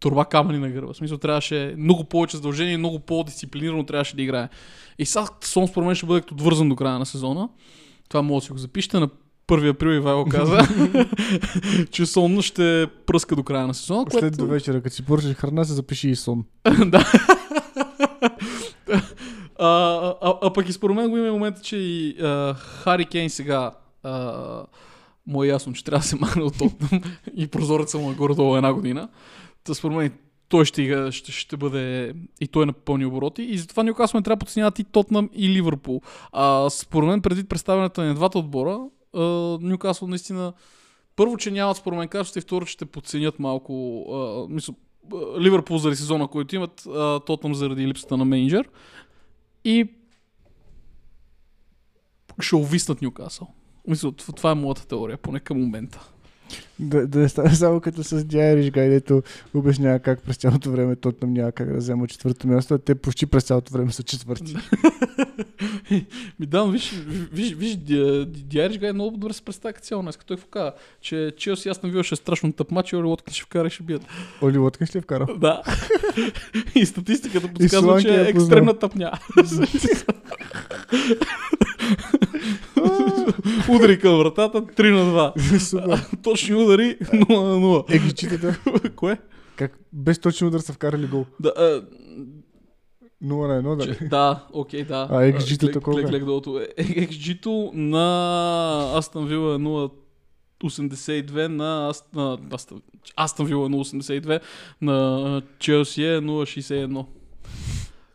[0.00, 0.92] турба камъни на гърба.
[0.92, 4.48] В смисъл трябваше много повече задължение, много по-дисциплинирано трябваше да играе.
[4.98, 7.48] И сега Сон според мен ще бъде като отвързан до края на сезона.
[8.08, 9.08] Това може да си го запишете на
[9.48, 10.58] 1 април Ивайло каза,
[11.90, 14.06] че Сон ще пръска до края на сезона.
[14.10, 16.44] След до вечера, като си поръчаш храна, се запиши и сон.
[16.86, 17.12] да.
[19.58, 19.68] а,
[20.20, 23.70] а, а, пък и според мен го има момента, че и а, Хари Кейн сега
[24.02, 24.62] а,
[25.26, 27.00] му е ясно, че трябва да се махне от Тотнам
[27.36, 29.08] и прозореца му е горе-долу една година.
[29.64, 30.12] Та според мен
[30.48, 34.22] той ще, ще, ще бъде и той е на пълни обороти и затова Ньюкасъл не
[34.22, 36.00] трябва да подценяват и Тотнам и Ливърпул.
[36.32, 38.80] А, според мен преди представянето на двата отбора,
[39.60, 40.52] Ньюкасъл наистина
[41.16, 44.74] първо, че нямат според мен качество и второ, че ще подценят малко а, мисъл,
[45.40, 48.68] Ливърпул заради сезона, който имат, а, Тотнам заради липсата на менеджер
[49.64, 49.90] и
[52.40, 53.48] ще увиснат Ньюкасъл.
[53.88, 56.13] Мисля, това е моята теория, поне към момента.
[56.78, 59.22] Да, да не стане само като с Дяйриш Гай, дето
[59.54, 63.26] обяснява как през цялото време Тотнам няма как да взема четвърто място, а те почти
[63.26, 64.56] през цялото време са четвърти.
[66.40, 66.92] Ми да, но виж,
[67.32, 67.76] виж, виж,
[68.26, 70.18] Диариш Гай много добре се представя като цяло днес.
[70.26, 73.44] Той вкара, че Челси аз Вила ще е страшно тъп матч и Оли Уоткинс ще
[73.44, 74.02] вкара и ще бият.
[74.42, 75.26] Оли Лоткинс ли е вкарал?
[75.38, 75.62] Да.
[76.74, 79.12] и статистиката подсказва, че е екстремна тъпня.
[83.70, 85.58] Удари към вратата 3 на 2.
[85.58, 86.00] Супер.
[86.22, 87.94] Точни удари 0 на 0.
[87.94, 88.56] Е, ги читате.
[88.96, 89.18] Кое?
[89.56, 91.26] Как без точен удар са вкарали гол.
[91.40, 91.82] Да, а, 0
[93.22, 93.84] на 1, да.
[93.86, 95.08] че, да, окей, да.
[95.10, 95.72] А XG-то е?
[95.72, 96.10] клек-
[96.44, 96.68] клек.
[96.78, 98.06] Е, XG-то на
[98.94, 102.82] Астън Вила е 0,82 на Аст- на Астън-
[103.16, 104.40] Астън Вила е 0,82
[104.82, 107.06] на Челси е 0,61.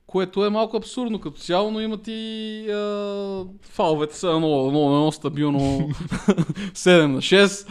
[0.10, 4.40] Което е малко абсурдно като цяло, но имат и а, фаловете са 0
[4.72, 7.68] на 1 стабилно 7 на 6.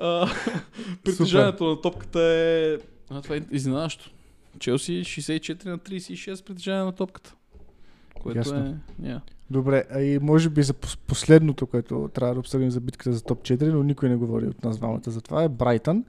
[0.00, 0.28] А,
[1.04, 2.78] Притежанието на топката е...
[3.10, 4.10] А, това е изненадващо.
[4.58, 7.34] Челси 64 на 36 притежание на топката.
[8.22, 8.58] Което Ясно.
[8.58, 9.06] е...
[9.06, 9.20] Yeah.
[9.50, 13.22] Добре, а и може би за пос- последното, което трябва да обсъдим за битката за
[13.24, 16.04] топ 4, но никой не говори от нас двамата за това, е Брайтън.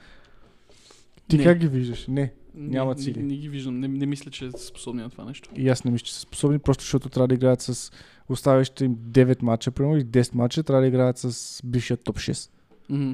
[1.28, 1.44] Ти Не.
[1.44, 2.08] как ги виждаш?
[2.08, 2.34] Не.
[2.58, 3.24] Не- Нямат не, сили.
[3.24, 3.80] не, ги виждам.
[3.80, 5.50] Не, не мисля, че са способни на това нещо.
[5.56, 7.92] И аз не мисля, че са способни, просто защото трябва да играят с
[8.30, 12.50] оставащите им 9 мача, примерно, и 10 мача, трябва да играят с бившия топ 6.
[12.90, 13.12] Мгм.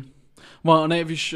[0.64, 1.34] Ма, не, виж,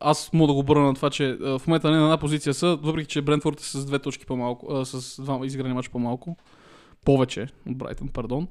[0.00, 2.78] аз мога да го обърна на това, че в момента не на една позиция са,
[2.82, 6.36] въпреки че Брентфорд е с две точки по-малко, а, с два изиграни мача по-малко.
[7.04, 8.48] Повече от Брайтън, пардон.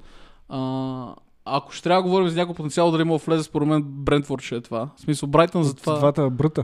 [0.49, 4.41] А, ако ще трябва да говорим за някой потенциал, дали мога влезе, според мен Брентфорд
[4.41, 4.89] ще е това.
[4.97, 5.97] В смисъл, Брайтън за това...
[5.97, 6.63] двата бръта.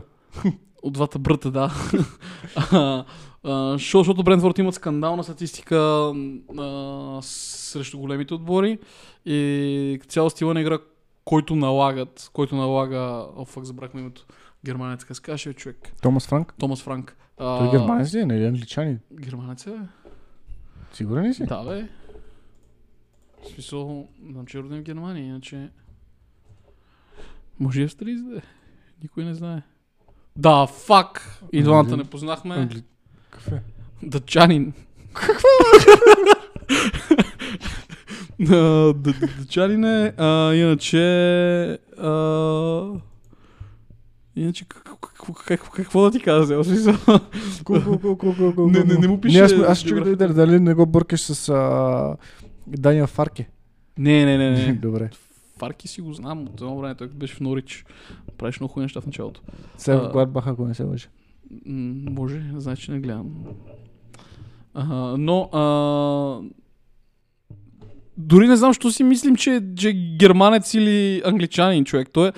[0.82, 1.72] От двата брата, да.
[2.56, 3.04] А,
[3.44, 5.76] а, шо- защото Брентфорд имат скандална статистика
[6.58, 8.78] а, срещу големите отбори
[9.26, 10.78] и цяло стила на игра,
[11.24, 14.26] който налагат, който налага, о, фак, забрахме името,
[14.64, 16.54] германец, как се човек, Томас Франк.
[16.58, 17.16] Томас Франк.
[17.38, 19.00] А, Той германец ли е, нали англичанин?
[19.12, 19.78] Германец е?
[20.92, 21.46] Сигурен ли си?
[21.46, 21.88] Да, бе.
[23.42, 25.70] В смисъл, знам, че е роден в Германия, иначе...
[27.60, 28.42] Може и австрийц да е.
[29.02, 29.62] Никой не знае.
[30.36, 31.40] Да, фак!
[31.52, 32.54] И двамата Англи- не познахме.
[32.54, 32.82] Англи...
[33.30, 33.62] Какъв е?
[34.02, 34.72] Дъчанин.
[35.12, 35.48] Какво?
[39.38, 40.98] Дъчанин е, а, иначе...
[41.98, 42.82] А,
[44.36, 46.56] иначе, какво, какво, какво да ти кажа?
[46.56, 46.94] В смисъл,
[48.66, 51.48] Не, не, не му пише Не, аз, аз чух да, дали не го бъркаш с
[51.48, 52.16] а,
[52.66, 53.48] Даниел Фарке.
[53.98, 54.72] Не, не, не, не.
[54.82, 55.10] Добре.
[55.60, 57.84] Фарки си го знам от едно време, той беше в Норич.
[58.38, 59.40] Правиш много хубави неща в началото.
[59.76, 61.08] Сега в Гладбах, ако не се лъжа.
[61.66, 63.44] М, може, значи не гледам.
[64.74, 65.62] А, но а,
[68.16, 72.08] дори не знам, що си мислим, че, че е германец или англичанин човек.
[72.12, 72.32] Той е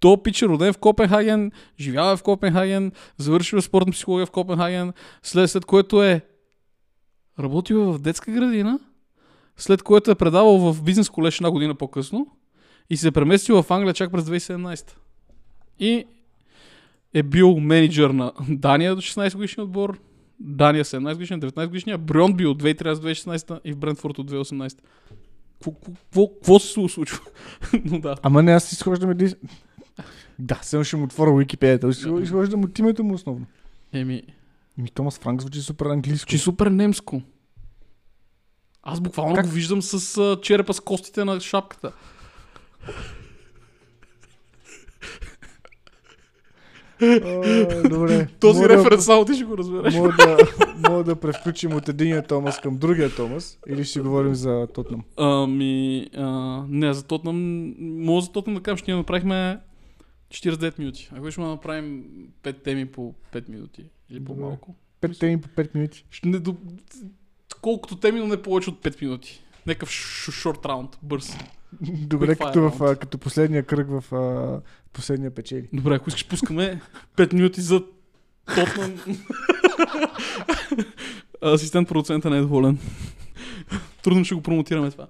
[0.00, 4.92] то пич е роден в Копенхаген, живява в Копенхаген, завършил е спортна психология в Копенхаген,
[5.22, 6.20] след, след което е
[7.38, 8.78] работил в детска градина,
[9.56, 12.26] след което е предавал в бизнес колеж една година по-късно
[12.90, 14.92] и се преместил в Англия чак през 2017.
[15.78, 16.04] И
[17.14, 19.98] е бил менеджер на Дания до 16 годишния отбор,
[20.40, 24.78] Дания 17 годишния, 19 годишния, Брионби от 2013-2016 и в Брентфорд от 2018.
[25.64, 27.20] Какво се случва?
[27.84, 28.16] Но да.
[28.22, 29.32] Ама не, аз изхождам един...
[30.38, 31.88] Да, сега ще му отворя Уикипедията.
[32.22, 33.46] Изхождам от името му основно.
[33.92, 34.22] Еми,
[34.78, 36.30] Ми Томас Франк звучи супер английско.
[36.30, 37.22] че супер немско.
[38.82, 39.46] Аз буквално Как?
[39.46, 41.92] го виждам с черепа с костите на шапката.
[47.02, 48.28] А, добре.
[48.40, 49.94] Този Мога референс само ти ще го разбереш.
[49.94, 50.36] Мога да,
[50.90, 55.04] мога да превключим от единия Томас към другия Томас или ще говорим за Тотнам.
[55.16, 56.26] Ами, а,
[56.68, 57.36] не, за Тотнам,
[57.78, 59.60] мога за Тотнам да кажем, че ние направихме
[60.30, 61.10] 49 минути.
[61.16, 62.04] Ако ще направим
[62.42, 64.74] 5 теми по 5 минути или по-малко.
[65.00, 66.04] Пет теми по 5 минути.
[66.10, 66.56] Ще не до...
[67.60, 69.42] Колкото теми, но не повече от 5 минути.
[69.66, 71.36] Някакъв ш- шорт раунд, бърз.
[71.80, 74.60] Добре, като, в, като последния кръг в а,
[74.92, 75.68] последния печели.
[75.72, 76.80] Добре, ако искаш, пускаме
[77.16, 77.82] 5 минути за
[78.54, 78.94] Тотнам.
[81.42, 82.78] Асистент продуцента не е доволен.
[84.02, 85.06] Трудно ще го промотираме това.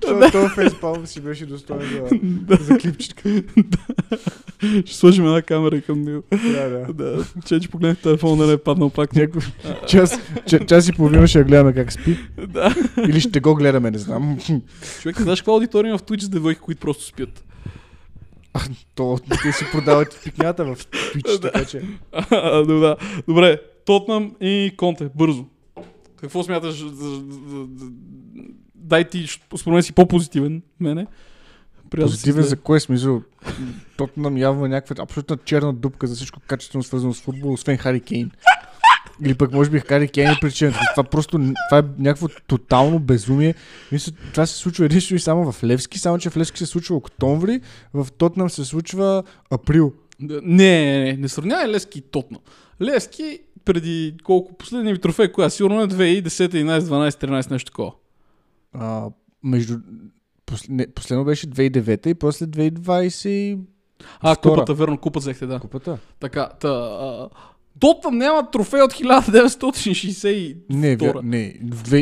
[0.00, 2.08] Това фейспалм си беше достоен
[2.50, 3.28] за, за клипчетка.
[4.84, 6.22] Ще сложим една камера и към него.
[6.30, 6.92] Да, да.
[6.92, 9.14] Да, че че погледнах телефона, да не е паднал пак.
[9.16, 9.42] Някой,
[9.88, 12.18] час, час, час и половина ще я гледаме как спи.
[12.48, 12.74] Да.
[13.08, 14.38] Или ще го гледаме, не знам.
[15.02, 17.44] Човек, знаеш каква аудитория има в Twitch с девойки, които просто спят?
[18.94, 21.82] То, те си продават пикнята в Twitch, така че.
[22.30, 22.96] А, да.
[23.28, 25.44] Добре, Тотнам и Конте, бързо.
[26.16, 26.74] Какво смяташ?
[26.74, 27.22] за- за-
[27.76, 27.90] за-
[28.84, 29.26] Дай ти,
[29.56, 31.06] според мен си по-позитивен мене.
[31.90, 33.22] Приятел Позитивен за кой смисъл?
[33.96, 38.30] Тотнам явно някаква абсолютна черна дупка за всичко качествено свързано с футбол, освен Хари Кейн.
[39.24, 40.78] Или пък може би Хари Кейн е причината.
[40.94, 43.54] Това просто това е някакво тотално безумие.
[43.92, 46.96] Мисля, това се случва единствено и само в Левски, само че в Левски се случва
[46.96, 47.60] октомври,
[47.94, 49.92] в Тотнам се случва април.
[50.20, 52.40] Не, не, не, не сравнявай Лески и Тотнам.
[52.82, 55.50] Лески преди колко последния ви трофей, коя?
[55.50, 57.92] Сигурно е 2010, 11, 12, 13, нещо такова.
[58.74, 59.10] А,
[59.42, 59.78] между...
[60.94, 63.58] Последно беше 2009 и после 2020
[64.20, 64.52] А, Втора.
[64.54, 65.58] купата, верно, купа взехте, да.
[65.60, 65.98] купата.
[66.20, 66.68] Така, та...
[66.68, 67.28] А,
[67.80, 71.12] Тотнам няма трофей от 1960 Не, вя...
[71.22, 71.58] не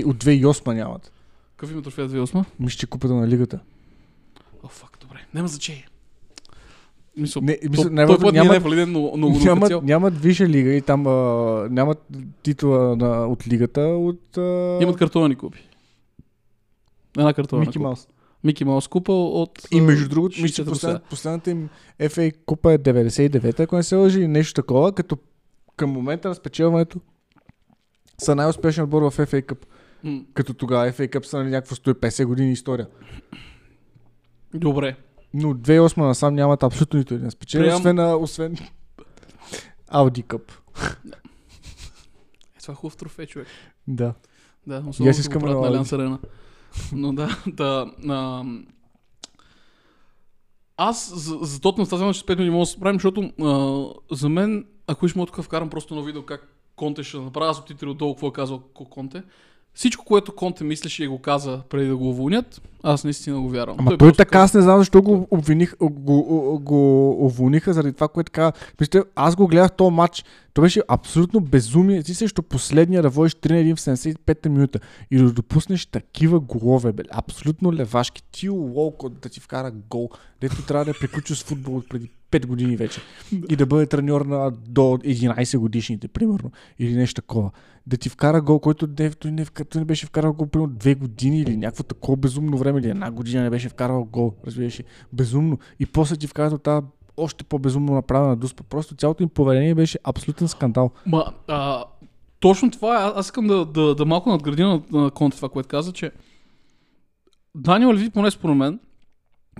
[0.07, 1.13] от 2008 нямат.
[1.57, 2.45] Какъв има трофей от 2008?
[2.61, 3.61] Мисля, че купата на лигата.
[4.63, 5.17] О, фак, добре.
[5.35, 5.89] Няма значение.
[7.17, 8.45] Мисъл, Не, то- той най-важно, път няма...
[8.45, 11.11] няма- не е валиден, но, но, нямат, нямат висша лига и там а,
[11.71, 12.07] нямат
[12.43, 15.69] титла на, от лигата от а, Имат картонни купи.
[17.19, 17.79] Една картонна Мики.
[17.79, 18.09] Маус.
[18.45, 19.51] Мики Маус купа от...
[19.71, 21.69] И между другото, мисля, послед, последната им
[22.01, 25.17] FA купа е 99-та, ако не се лъжи, нещо такова, като
[25.77, 27.01] към момента на спечелването
[28.19, 29.65] са най-успешен отбор в FA Cup.
[30.05, 32.87] М, Като тогава FA Cup са на някакво 150 години история.
[34.55, 34.97] Добре.
[35.35, 38.57] Но от 2008 насам нямат абсолютно нито един спечел, Прием- освен, освен
[39.89, 40.53] Audi Cup.
[42.57, 43.49] Е, това е хубав трофей, човек.
[43.89, 44.15] Да.
[44.67, 46.19] Да, особено аз искам на Алианс Арена.
[46.93, 47.87] Но да, да.
[48.09, 48.45] А,
[50.77, 53.85] аз за, за Тотнам тази нощ спетно не мога да се справим, защото а,
[54.17, 57.89] за мен, ако ще мога тук вкарам просто на видео как Конте ще направя субтитри
[57.89, 59.23] отдолу, какво е казал Ко- Конте.
[59.75, 63.77] Всичко, което Конте мислеше и го каза преди да го уволнят, аз наистина го вярвам.
[63.79, 67.73] Ама той, просто така, каза- аз не знам защо го обвиних, го, го, го уволниха
[67.75, 68.53] заради това, което така.
[68.81, 70.25] Мисля, аз го гледах този матч.
[70.55, 72.03] То беше абсолютно безумие.
[72.03, 74.81] Ти срещу последния да водиш 3 на 1 в 75-та минута
[75.11, 77.03] и да допуснеш такива голове, бе.
[77.11, 78.23] Абсолютно левашки.
[78.33, 82.47] Ти Уолкот да ти вкара гол, дето трябва да приключил с футбол от преди 5
[82.47, 83.01] години вече.
[83.49, 86.51] И да бъде треньор на до 11 годишните, примерно.
[86.79, 87.51] Или нещо такова.
[87.87, 90.97] Да ти вкара гол, който не, той, не, той не беше вкарал гол примерно 2
[90.97, 94.35] години или някакво такова безумно време, или една година не беше вкарал гол.
[94.47, 94.81] Разбираш?
[95.13, 95.59] Безумно.
[95.81, 96.87] И после ти вкарат от тази
[97.23, 98.63] още по-безумно направена дуспа.
[98.63, 100.91] Просто цялото им поведение беше абсолютен скандал.
[101.07, 101.85] Ма, а,
[102.41, 103.05] точно това е.
[103.05, 106.13] Аз- искам да, да, да малко надградя на, на Конте това, което каза, че
[107.55, 108.81] Даниел Леви, поне според мен,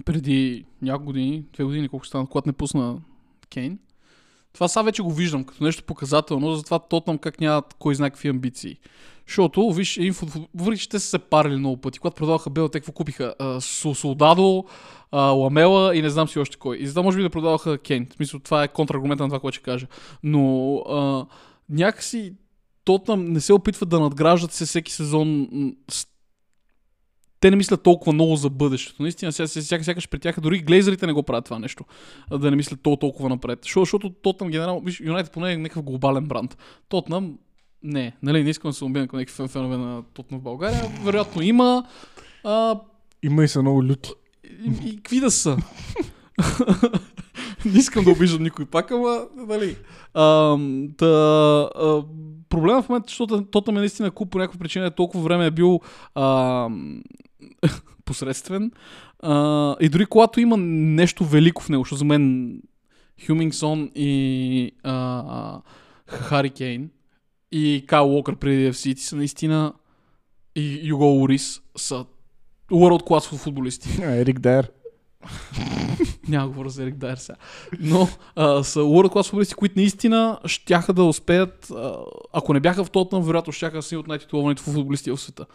[0.05, 2.99] преди няколко години, две години, колко стана, когато не пусна
[3.51, 3.79] Кейн,
[4.53, 8.29] това сега вече го виждам като нещо показателно, затова Тотнам как нямат кой знае какви
[8.29, 8.79] амбиции.
[9.27, 12.69] Защото, виж, един футбол, въпреки че те са се парили много пъти, когато продаваха Бел,
[12.69, 13.35] те какво купиха?
[13.39, 14.65] А, Со- Солдадо,
[15.13, 16.77] Ламела и не знам си още кой.
[16.77, 18.07] И за може би да продаваха Кейн.
[18.11, 19.87] В смисъл, това е контраргумента на това, което ще кажа.
[20.23, 21.27] Но а,
[21.69, 22.33] някакси
[22.85, 25.49] Тотнам не се опитват да надграждат се всеки сезон.
[27.41, 29.03] Те не мислят толкова много за бъдещето.
[29.03, 29.47] Наистина, сега,
[29.83, 31.85] сега, при тях, дори глейзерите не го правят това нещо.
[32.31, 33.59] Да не мислят толкова, напред.
[33.63, 36.59] Защо- Защото Тотнам генерално, виж, Юнайтед поне е някакъв глобален бранд.
[36.89, 37.39] Тотнам
[37.85, 40.83] не, нали, не искам да се убия към някакви фен- фенове на Тотнам в България.
[41.05, 41.85] Вероятно има.
[42.45, 42.81] А,
[43.23, 44.11] Има и са много люти.
[44.45, 45.57] и, и какви да са?
[47.65, 49.77] не искам да обиждам никой пак, ама, нали.
[50.15, 50.57] А,
[50.97, 51.07] та,
[51.77, 52.03] а,
[52.49, 55.81] проблема в момента, защото Тотнам е наистина куп по някаква причина, толкова време е бил
[56.15, 56.69] а,
[58.05, 58.71] посредствен.
[59.21, 62.53] А, и дори когато има нещо велико в него, защото за мен
[63.27, 65.61] Хюмингсон и а,
[66.07, 66.91] Хари Кейн
[67.53, 69.73] и Кайл Уокър преди FC са наистина
[70.57, 72.05] и Юго Орис са
[72.71, 73.89] world class футболисти.
[74.03, 74.71] А, Ерик Дайер.
[76.29, 77.37] Няма говоря за Ерик Дайер сега.
[77.81, 81.97] Но а, са world class футболисти, които наистина щяха да успеят, а,
[82.33, 85.47] ако не бяха в Тотнам, вероятно щяха да са от най-титулованите футболисти в света.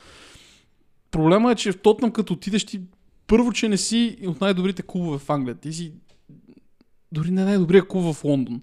[1.12, 2.82] Проблема е, че в Тотнам, като отидеш ти
[3.28, 5.56] първо, че не си от най-добрите клубове в Англия.
[5.56, 5.92] Ти си
[7.12, 8.62] дори не най-добрия клуб в Лондон.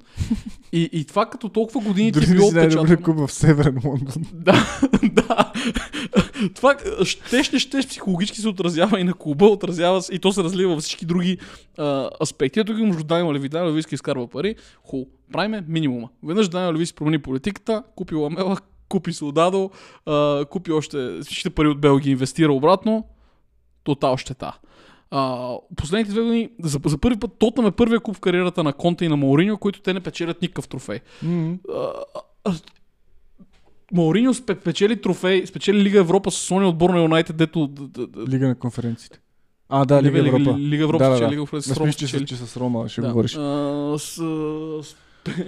[0.72, 3.16] И, и това като толкова години ти Дори е било най-добрият отпечатано.
[3.16, 4.24] клуб в Северен Лондон.
[4.32, 4.66] Да,
[5.12, 5.53] да.
[6.55, 10.42] Това щеш не щеш психологически се отразява и на клуба, отразява се, и то се
[10.42, 11.38] разлива във всички други
[11.78, 12.61] а, аспекти.
[12.61, 13.49] Ето ги между Даниел Леви.
[13.49, 14.55] Даниел Леви изкарва пари.
[14.84, 16.09] Ху, правиме минимума.
[16.22, 18.57] Веднъж Даниел Леви си промени политиката, купи Ламела,
[18.88, 19.70] купи Солдадо,
[20.07, 23.05] а, купи още всичките пари от Белгия, инвестира обратно.
[23.84, 24.59] Тотал щета.
[25.17, 28.73] А, последните две години, за, за първи път, Тотнам е първия клуб в кариерата на
[28.73, 31.01] Конте и на Мауриньо, които те не печелят никакъв трофей.
[31.23, 31.57] М.
[32.45, 32.53] А,
[33.93, 37.71] Мауриньо спе- печели трофей, спечели Лига Европа с Соня отбор на Юнайтед, дето...
[38.29, 39.21] Лига на конференциите.
[39.69, 40.59] А, да, Лига Лига, Европа.
[40.59, 41.33] Лига Европа Да, да, спечели, да.
[41.33, 42.27] Лига Европа с Рома мисля, че, спечели.
[42.27, 43.09] че с Рома ще Да.
[43.09, 43.37] говориш.
[43.37, 44.12] А, с,
[44.83, 44.97] спечели...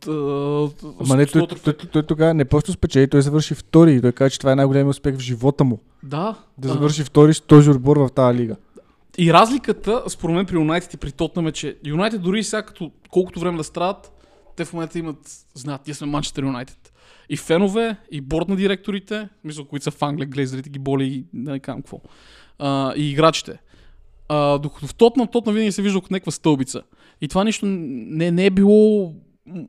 [0.00, 0.10] т-
[1.00, 4.30] Ама не, той, той, той, тогава не просто спечели, той завърши втори и той каза,
[4.30, 5.78] че това е най-големият успех в живота му.
[6.02, 6.38] Да.
[6.58, 8.56] Да завърши втори с този отбор в тази лига.
[9.18, 12.90] И разликата, според мен, при Юнайтед и при Тотнам е, че Юнайтед дори сега, като,
[13.10, 14.12] колкото време да страдат,
[14.56, 15.18] те в момента имат,
[15.54, 16.92] знаят, ние сме Манчестър Юнайтед.
[17.28, 21.24] И фенове, и борт на директорите, мисля, които са в Англия, глезарите ги боли и
[21.34, 22.00] не знам какво.
[22.58, 23.58] А, и играчите.
[24.32, 26.82] А, докато в Тотнам, Тотнам винаги се вижда като някаква стълбица.
[27.20, 29.12] И това нищо не, не е било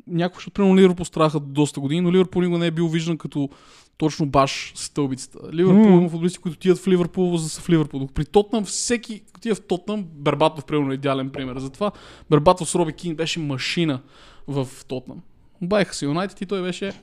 [0.08, 3.50] някакво, защото примерно Ливърпул страха доста години, но Ливърпул никога не е бил виждан като
[3.98, 5.40] точно баш стълбицата.
[5.54, 5.98] Ливърпул М.
[5.98, 8.00] има футболисти, които отиват в Ливърпул, за да са в Ливърпул.
[8.00, 11.58] Докато при Тотнам всеки отива в Тотнам, Бербатов примерно е идеален пример.
[11.58, 11.92] Затова
[12.30, 14.02] Бербатов с Роби Кинг беше машина
[14.48, 15.18] в Тотнам.
[15.62, 16.94] Баеха се Юнайтед и той беше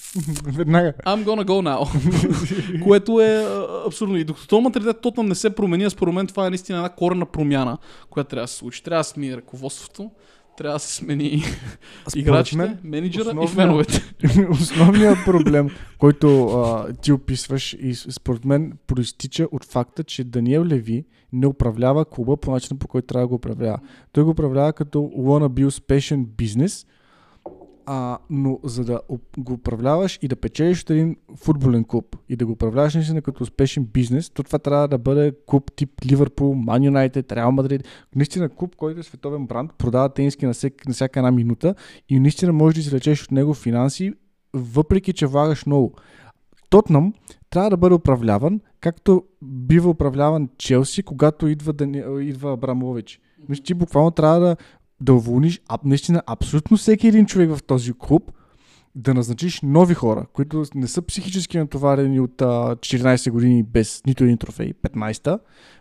[0.44, 0.92] Веднага.
[1.06, 2.82] I'm gonna go now.
[2.84, 3.46] Което е
[3.86, 4.16] абсурдно.
[4.16, 7.26] И докато този материал Тотнам не се промени, според мен това е наистина една корена
[7.26, 7.78] промяна,
[8.10, 8.82] която трябва да се случи.
[8.82, 10.10] Трябва да смени ръководството,
[10.56, 11.44] трябва да се смени
[12.16, 14.02] играчите, мен, менеджера и основният- феновете.
[14.50, 21.04] Основният проблем, който а, ти описваш и според мен проистича от факта, че Даниел Леви
[21.32, 23.78] не управлява клуба по начина по който трябва да го управлява.
[24.12, 26.86] Той го управлява като wannabe успешен бизнес,
[27.86, 29.00] а, но за да
[29.38, 33.42] го управляваш и да печелиш от един футболен клуб и да го управляваш наистина като
[33.42, 37.84] успешен бизнес, то това трябва да бъде клуб тип Ливърпул, Ман Юнайтед, Реал Мадрид.
[38.16, 41.74] Наистина клуб, който е световен бранд, продава тениски на, всек, на всяка една минута
[42.08, 44.12] и наистина можеш да извлечеш от него финанси,
[44.54, 45.94] въпреки че влагаш много.
[46.70, 47.14] Тотнам
[47.50, 52.02] трябва да бъде управляван, както бива управляван Челси, когато идва, Дани...
[52.20, 53.20] идва Абрамович.
[53.48, 54.56] Мисля, ти буквално трябва да,
[55.02, 58.32] да уволниш а, наистина абсолютно всеки един човек в този клуб,
[58.94, 62.44] да назначиш нови хора, които не са психически натоварени от а,
[62.76, 65.38] 14 години без нито един трофей, 15-та,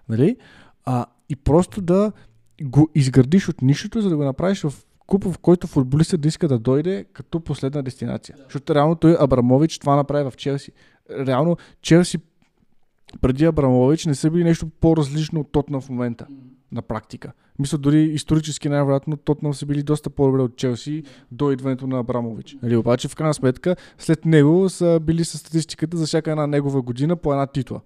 [0.09, 0.37] нали?
[0.85, 2.11] А, и просто да
[2.61, 4.73] го изградиш от нищото, за да го направиш в
[5.07, 8.35] клуб, в който футболистът да иска да дойде като последна дестинация.
[8.43, 10.71] Защото реално той Абрамович това направи в Челси.
[11.09, 12.17] Реално Челси
[13.21, 16.27] преди Абрамович не са били нещо по-различно от Тотнам в момента
[16.71, 17.31] на практика.
[17.59, 22.57] Мисля, дори исторически най-вероятно Тотнам са били доста по-добре от Челси до идването на Абрамович.
[22.63, 26.81] Нали, обаче в крайна сметка след него са били с статистиката за всяка една негова
[26.81, 27.81] година по една титла.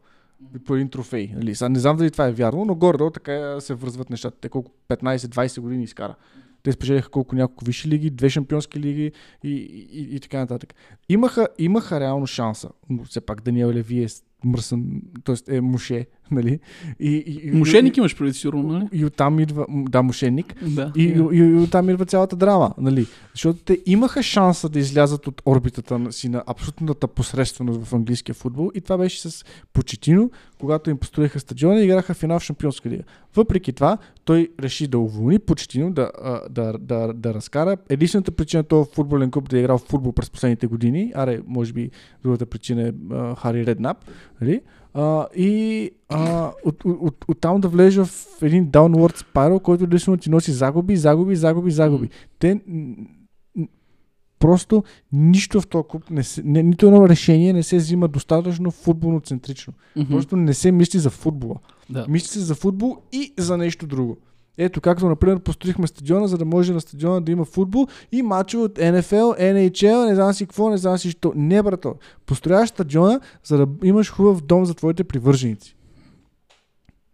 [0.66, 1.32] По един трофей.
[1.36, 1.56] Нали.
[1.56, 4.38] Сега не знам дали това е вярно, но горе така се връзват нещата.
[4.42, 6.16] Те колко 15-20 години изкара.
[6.64, 9.12] Те спечелиха колко няколко висши лиги, две шампионски лиги
[9.44, 10.74] и, и, и, и така нататък.
[11.10, 14.08] Имаха, имаха реално шанса, но все пак Даниел Леви
[14.44, 15.56] мръсен, т.е.
[15.56, 16.60] е муше, нали?
[17.00, 18.88] И, и, и- Мошенник имаш преди сигурно, нали?
[18.94, 20.92] и, и оттам идва, да, мошенник, Да.
[20.96, 23.08] и, и, и, и оттам идва цялата драма, нали?
[23.34, 28.72] Защото те имаха шанса да излязат от орбитата си на абсолютната посредственост в английския футбол
[28.76, 33.04] и това беше с Почетино, когато им построиха стадиона и играха финал в Шампионска лига.
[33.36, 37.78] Въпреки това, той реши да уволни Почетино, да, а, да, да, да разкара.
[37.90, 41.74] Единствената причина този футболен клуб да е играл в футбол през последните години, аре, може
[41.74, 41.90] би
[42.24, 42.92] другата причина е
[43.38, 43.98] Хари Реднап,
[44.42, 44.62] нали?
[44.94, 49.84] А, и а, от, от, от, от, там да влезеш в един downward spiral, който
[49.84, 52.10] единствено ти носи загуби, загуби, загуби, загуби.
[52.40, 52.62] Те
[54.40, 58.72] просто нищо в този клуб, не се, не, нито едно решение не се взима достатъчно
[58.72, 59.74] футболно центрично.
[59.96, 60.12] Мгм.
[60.12, 61.56] Просто не се мисли за футбола.
[61.90, 62.06] Да.
[62.10, 64.18] Мисли се за футбол и за нещо друго.
[64.58, 68.64] Ето, както, например, построихме стадиона, за да може на стадиона да има футбол и мачове
[68.64, 71.34] от НФЛ, NHL, не знам си какво, не знам си що.
[71.36, 71.96] Не, брато.
[72.26, 75.76] Построяваш стадиона, за да имаш хубав дом за твоите привърженици.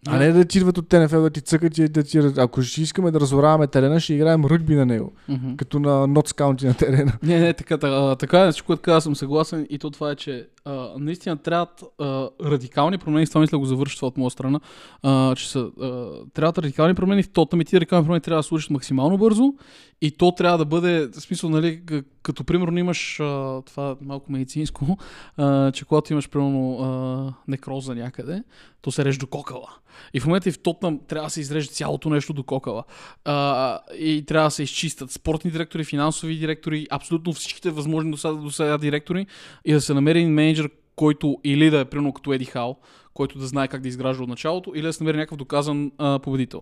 [0.08, 2.18] А не да ти идват от ТНФЛ да ти цъкат и да ти...
[2.38, 5.14] Ако ще искаме да разораваме терена, ще играем ръгби на него.
[5.30, 5.56] Мгм.
[5.58, 7.14] Като на Нотс Каунти на терена.
[7.24, 10.16] Не, не, така, така, така е, всичко, което каза, съм съгласен и то това е,
[10.16, 14.32] че а, наистина трябват а, радикални промени, с това мисля го завърши това от моя
[14.32, 14.60] страна,
[15.04, 18.44] а, че са, а, трябват радикални промени в Тотнам и тези радикални промени трябва да
[18.44, 19.54] случат максимално бързо
[20.02, 21.82] и то трябва да бъде, в смисъл, нали,
[22.24, 24.98] като примерно имаш, а, това малко медицинско,
[25.38, 28.44] а, че когато имаш примерно а, некроза някъде,
[28.82, 29.68] то се реже до кокала.
[30.14, 32.84] И в момента и в Тотнам трябва да се изреже цялото нещо до кокала.
[33.26, 38.34] А, и трябва да се изчистят спортни директори, финансови директори, абсолютно всичките възможни до сега,
[38.34, 39.28] до сега директори
[39.66, 42.80] и да се намери един менеджер, който или да е примерно като Еди Хал,
[43.14, 46.20] който да знае как да изгражда от началото, или да се намери някакъв доказан а,
[46.20, 46.62] победител.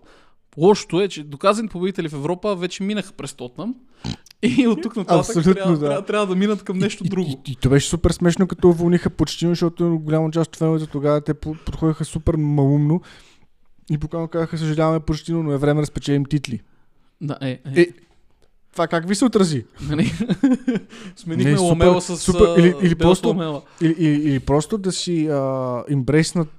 [0.57, 3.75] Лошото е, че доказани победители в Европа вече минаха през Тотнам
[4.57, 5.79] и от тук нататък Абсолютно, трябва, да.
[5.79, 7.29] трябва, трябва да минат към нещо И- друго.
[7.45, 11.21] И, и, то беше супер смешно, като уволниха почти, защото голяма част от феновете тогава
[11.21, 13.01] те по- подходиха супер малумно
[13.91, 16.59] и буквално казаха, съжаляваме почти, но е време да спечелим титли.
[17.21, 17.59] Да, е, е.
[17.75, 17.87] Е,
[18.71, 19.65] това как ви се отрази?
[19.81, 20.05] Нали?
[21.15, 22.57] Сменихме Не, супер, ламела с супер.
[22.57, 23.61] Или- или просто- ламела.
[23.81, 25.35] Или, или, или просто да си а,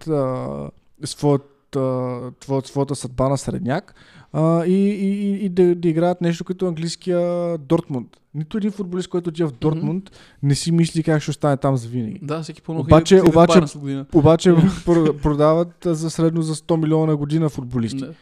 [0.09, 0.71] а,
[1.05, 3.95] своят, а, твоят, своята съдба на средняк
[4.33, 7.19] а, и, и, и, и да, да играят нещо като английския
[7.59, 8.09] Дортмунд.
[8.35, 10.11] Нито един футболист, който отива в Дортмунд,
[10.43, 12.19] не си мисли как ще остане там за винаги.
[12.23, 14.07] Да, всеки по Обаче- обаче- година.
[14.15, 14.51] Обаче
[14.87, 17.99] про- продават за средно за 100 милиона на година футболисти.
[17.99, 18.13] Да.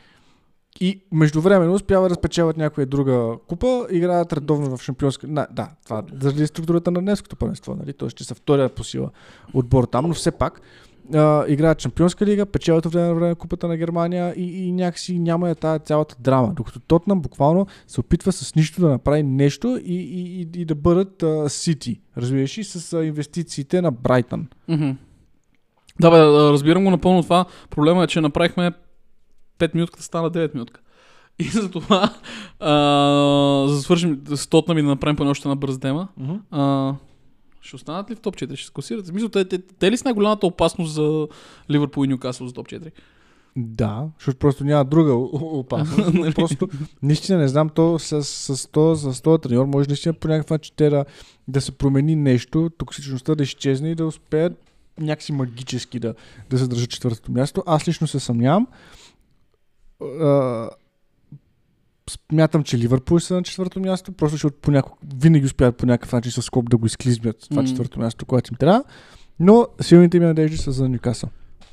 [0.81, 5.27] И междувременно успяват да спечелят някоя друга купа, играят редовно в шампионска...
[5.27, 7.93] Да, да, това заради структурата на днеското първенство, нали?
[7.93, 9.11] Тоест, че са втория по сила
[9.55, 10.61] отбор там, но все пак
[11.15, 15.19] а, играят шампионска лига, печелят от време на време купата на Германия и, и някакси
[15.19, 16.53] няма я тази цялата драма.
[16.57, 20.75] Докато Тотнам буквално се опитва с нищо да направи нещо и, и, и, и да
[20.75, 22.01] бъдат Сити.
[22.17, 24.49] Разбираш ли, с а, инвестициите на Брайтън.
[24.69, 24.91] Мгм.
[26.01, 26.19] Да, бе,
[26.53, 27.45] разбирам го напълно това.
[27.71, 28.73] Проблема е, че направихме
[29.59, 30.81] 5 минутката, стана 9 минутка.
[31.39, 32.15] И затова,
[32.61, 32.73] а,
[33.69, 36.09] за да свършим с Тотнам и да направим поне още една бърза тема,
[36.51, 36.95] а,
[37.61, 38.57] ще останат ли в топ 4?
[38.57, 39.07] Ще се класират?
[39.07, 41.29] Смисъл, те, те, те ли са най-голямата опасност за
[41.71, 42.91] Ливърпул и Ньюкасъл за топ 4?
[43.57, 46.11] Да, защото просто няма друга опасност.
[46.15, 46.69] но просто
[47.03, 50.75] наистина не знам, то с, с, то, с този треньор може наистина по някакъв начин
[50.79, 51.05] да,
[51.49, 54.53] да се промени нещо, токсичността да изчезне и да успеят
[55.01, 56.15] някакси магически да,
[56.51, 57.63] да задържат четвъртото място.
[57.67, 58.67] Аз лично се съмнявам.
[60.01, 60.69] А,
[62.11, 66.33] Смятам, че Ливърпул са на четвърто място, просто защото понякога, винаги успяват по някакъв начин
[66.33, 67.69] с скоп да го изклизмят това М.
[67.69, 68.85] четвърто място, което им трябва.
[69.41, 71.31] Но силните ми надежди са за Нюкасъл.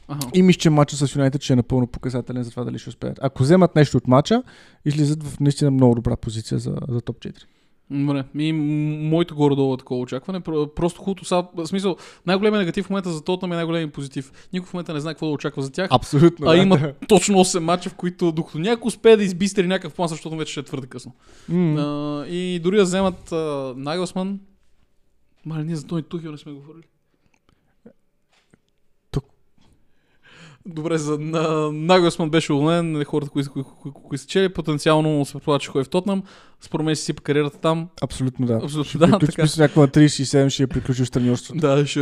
[0.08, 0.28] Ага.
[0.34, 3.20] И мисля, че матчът с Юнайтед ще е напълно показателен за това дали ще успеят.
[3.22, 4.44] Ако вземат нещо от матча,
[4.86, 7.44] излизат в наистина много добра позиция за, за топ 4.
[7.92, 10.40] Добре, и моето горе-долу е такова очакване.
[10.40, 14.32] Про- Просто хубавото са, в смисъл, най-големият негатив в момента за Тотнам е най-големият позитив.
[14.54, 15.88] Никой в момента не знае какво да очаква за тях.
[15.92, 16.50] Абсолютно.
[16.50, 20.38] А има точно 8 мача, в които докато някой успее да избистри някакъв план, защото
[20.38, 21.12] вече ще е твърде късно.
[21.50, 21.76] М.
[21.76, 24.40] А, и дори да вземат а, Нагелсман,
[25.46, 26.84] Мале, ние за Тони Тухил не сме говорили.
[30.68, 35.26] Добре, за на, Нагелсман беше уволнен, нали, хората, които, които, които, които са чели, потенциално
[35.26, 36.24] се предполага, че ходи в Тотнам.
[36.62, 37.88] Според мен си сипа кариерата там.
[38.02, 38.54] Абсолютно да.
[38.54, 39.42] Абсолютно Ще да, приключи, така.
[39.42, 41.60] мисля, на 37 ще е приключил треньорството.
[41.60, 42.00] Да, ще,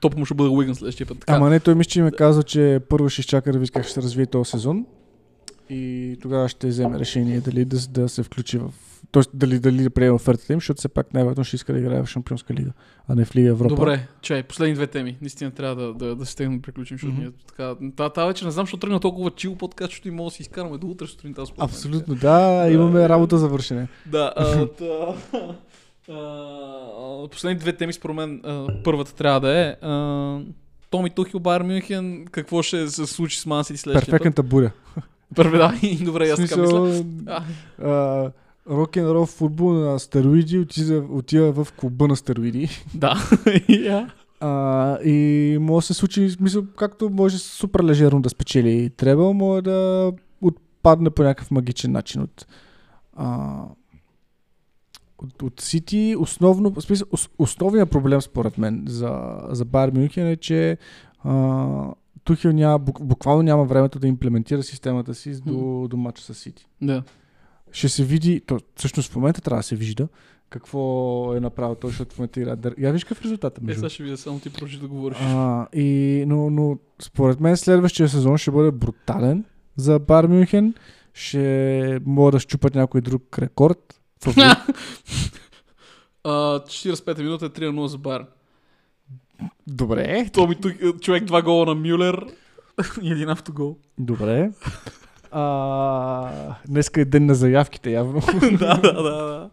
[0.00, 1.18] топ му ще бъде Уигън следващия път.
[1.18, 1.32] Така.
[1.32, 3.84] Ама не, той мисля, че им е казал, че първо ще изчака да види как
[3.84, 4.86] ще се развие този сезон.
[5.70, 8.70] И тогава ще вземе решение дали да, да се включи в...
[9.10, 12.02] Тоест дали, дали да приеме офертата им, защото все пак най-вероятно ще иска да играе
[12.02, 12.70] в Шампионска лига,
[13.08, 13.74] а не в Лига Европа.
[13.74, 15.16] Добре, чай, последни две теми.
[15.20, 17.22] Наистина трябва да, да, да стегнем да приключим, защото Мгм.
[17.22, 17.74] ние така.
[18.10, 20.78] Та, вече не знам, защо тръгна толкова чил подкаст, защото и мога да си изкараме
[20.78, 21.44] до утре сутринта.
[21.58, 23.88] Абсолютно, да, имаме работа за вършене.
[24.06, 25.14] Да, а, та,
[26.12, 30.40] а, последните две теми според мен а, първата трябва да е а,
[30.90, 34.70] Томи Тухил, Байер Мюнхен, какво ще се случи с Мансити следващия Перфектната буря.
[34.94, 35.04] път?
[35.36, 37.04] Първи, да, добре, аз така мисля.
[38.70, 42.68] Рок-н-рол футбол на стероиди отива, отива в клуба на стероиди.
[42.94, 43.16] да,
[43.68, 44.10] я.
[44.40, 49.62] А, и може да се случи, смисъл, както може супер лежерно да спечели Требъл, може
[49.62, 52.46] да отпадне по някакъв магичен начин от,
[53.14, 53.62] а,
[55.18, 56.16] от, от Сити.
[56.18, 60.78] Основно, смисъл, ос, основният проблем според мен за, за Байер Мюнхен е, че
[61.24, 61.94] а,
[62.24, 66.66] Тухил няма, бук, буквално няма времето да имплементира системата си до, до матча с Сити
[66.82, 67.02] Да.
[67.72, 70.08] Ще се види, то всъщност в момента трябва да се вижда
[70.50, 70.70] какво
[71.36, 72.56] е направил той, защото в момента играе.
[72.78, 73.80] Я виж какъв резултат е Е, между.
[73.80, 75.18] сега ще видя, само ти продължи да говориш.
[75.20, 79.44] а, и, но, но според мен следващия сезон ще бъде брутален
[79.76, 80.74] за Бар Мюнхен.
[81.14, 84.00] Ще могат да щупат някой друг рекорд.
[86.24, 88.26] А, 45 минута е 3 0 за Байер.
[89.66, 90.30] Добре.
[90.32, 92.26] Томи Тухил, човек два гола на Мюлер.
[93.02, 93.76] И един автогол.
[93.98, 94.50] Добре.
[95.38, 96.30] А,
[96.68, 98.20] днеска е ден на заявките, явно.
[98.58, 99.50] да, да, да, да.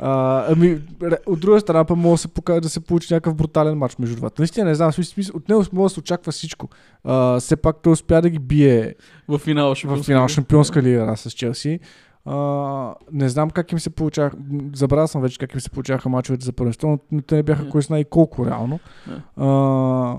[0.00, 0.78] А, ами,
[1.26, 4.16] от друга страна, па може да се, покаже, да се получи някакъв брутален матч между
[4.16, 4.42] двата.
[4.42, 6.68] Наистина не знам, в смисъл, от него може да се очаква всичко.
[7.04, 8.94] А, все пак той успя да ги бие
[9.28, 10.28] В финала в шампионска финал лига.
[10.28, 11.80] шампионска лига с Челси.
[12.24, 14.36] А, не знам как им се получаваха,
[14.74, 17.70] забравя съм вече как им се получаваха мачовете за първенство, но, те не бяха Не.
[17.70, 18.80] кой знае колко реално.
[19.06, 19.44] Не.
[19.46, 20.18] А,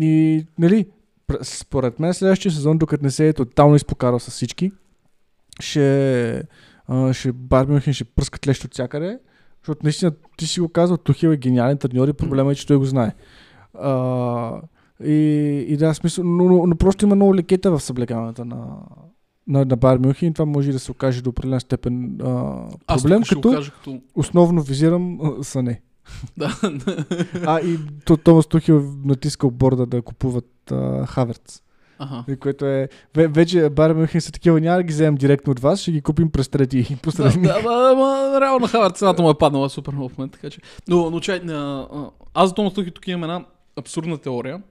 [0.00, 0.86] и, нали,
[1.42, 4.72] според мен следващия сезон, докато не се е тотално изпокарал с всички,
[5.60, 6.42] ще,
[6.88, 9.18] а, ще Бар Мюнхен ще пръскат лещ от всякъде,
[9.62, 12.76] защото наистина ти си го казал, Тухил е гениален треньор и проблема е, че той
[12.76, 13.14] го знае.
[13.74, 14.60] А,
[15.04, 15.12] и,
[15.68, 18.66] и да, смисъл, но, но, но просто има много лекета в съблегаването на,
[19.46, 22.54] на, на Бар Мюнхен това може да се окаже до определен степен а,
[22.86, 24.00] Аз проблем, ще като кажа като...
[24.14, 25.80] основно визирам а, Сане.
[26.36, 26.60] Да.
[27.46, 31.60] А и то, Томас Тухил натискал борда да купуват а, Хаверц.
[31.98, 32.24] Аха.
[32.28, 32.88] И което е...
[33.16, 36.00] Ве, вече Бар Мюнхен са такива, няма да ги вземем директно от вас, ще ги
[36.00, 36.82] купим през трети.
[36.90, 37.46] Да, посредник.
[37.46, 40.50] да, ма, ма, реално на Хавард цената му е паднала супер много в момента, така
[40.50, 40.60] че...
[40.88, 43.44] Но, но чай, а, а, аз за Томас Тухил тук имам една
[43.76, 44.62] абсурдна теория.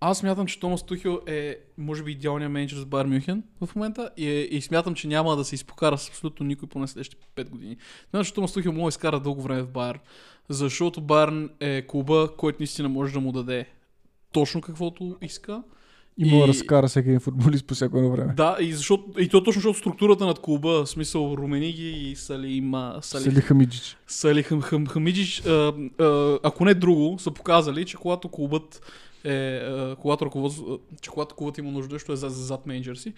[0.00, 4.10] Аз смятам, че Томас Тухил е, може би, идеалният менеджер за Бар Мюнхен в момента
[4.16, 7.48] и, е, и смятам, че няма да се изпокара с абсолютно никой поне следващите 5
[7.48, 7.76] години.
[8.10, 9.98] Смятам, че Томас Тухил може да изкара дълго време в Байер,
[10.48, 13.66] защото Байерн е клуба, който наистина може да му даде
[14.32, 15.62] точно каквото иска.
[16.18, 18.32] И И- да разкара всеки един футболист по всяко едно време.
[18.36, 22.98] Да, и, защото, и то точно защото структурата над клуба, в смисъл Румениги и Салима,
[23.02, 23.96] Салих, Сали Хамиджич.
[24.06, 28.82] Сали Хам, Хам, Хамиджич, а, а, ако не друго, са показали, че когато клубът
[29.24, 32.66] е, а, когато ръководство, а, че когато клубът има нужда, що е за, за зад
[32.66, 33.12] менеджер си,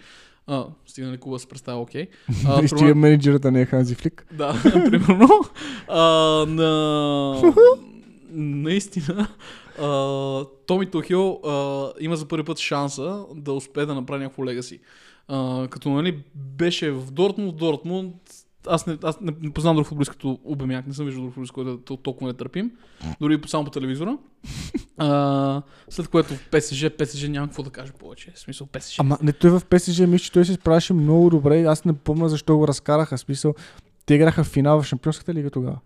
[0.47, 2.07] а, стигнали клуба се представя окей.
[2.63, 4.25] И стига менеджерът, а не е Ханзи Флик.
[4.31, 5.29] да, примерно.
[5.87, 6.01] А,
[6.45, 7.53] на...
[8.35, 9.27] Наистина,
[9.81, 11.39] а, Томи Тухил
[11.99, 14.79] има за първи път шанса да успее да направи някакво легаси.
[15.69, 18.15] Като нали, беше в Дортмунд, Дортмунд,
[18.67, 21.71] аз не, аз не, познавам друг футболист като Обемяк, не съм виждал друг футболист, който
[21.71, 22.71] е тол- толкова не търпим,
[23.21, 24.17] дори само по телевизора.
[24.97, 28.31] А, след което в ПСЖ, ПСЖ няма какво да кажа повече.
[28.35, 28.99] В смисъл ПСЖ.
[28.99, 31.63] Ама не той в ПСЖ, мисля, че той се справяше много добре.
[31.63, 33.17] Аз не помня защо го разкараха.
[33.17, 33.53] В Смисъл,
[34.05, 35.79] те играха в финал в Шампионската лига тогава.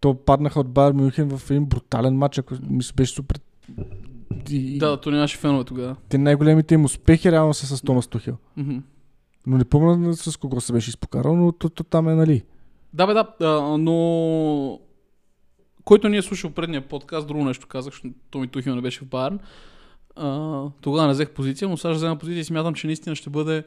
[0.00, 3.40] То паднаха от Байер Мюнхен в един брутален матч, ако мисля, беше супер.
[4.50, 5.96] И, Да, то нямаше фенове тогава.
[6.08, 8.36] Те най-големите им успехи реално са с Томас Тухил.
[9.46, 12.42] Но не помня с кого се беше изпокарал, но то, то там е, нали.
[12.92, 14.80] Да, бе, да, а, но
[15.84, 19.08] който ни е слушал предния подкаст, друго нещо казах, защото Томи Тухил не беше в
[19.08, 19.38] Байерн.
[20.16, 23.30] А, тогава не взех позиция, но сега ще взема позиция и смятам, че наистина ще
[23.30, 23.64] бъде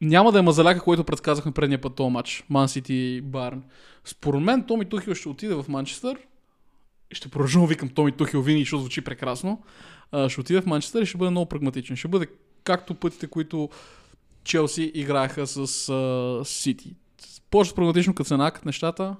[0.00, 2.44] няма да е мазаляка, който предсказахме предния път този матч.
[2.48, 3.62] Ман Сити и Байерн.
[4.04, 6.18] Според мен Томи Тухил ще отиде в Манчестър.
[7.12, 9.62] Ще продължа викам Томи Тухил винаги, защото звучи прекрасно.
[10.28, 11.96] Ще отиде в Манчестър и ще бъде много прагматичен.
[11.96, 12.26] Ще бъде
[12.64, 13.68] както пътите, които
[14.44, 15.66] Челси играеха с
[16.44, 16.94] Сити.
[17.50, 19.16] Почва прагматично като се нещата,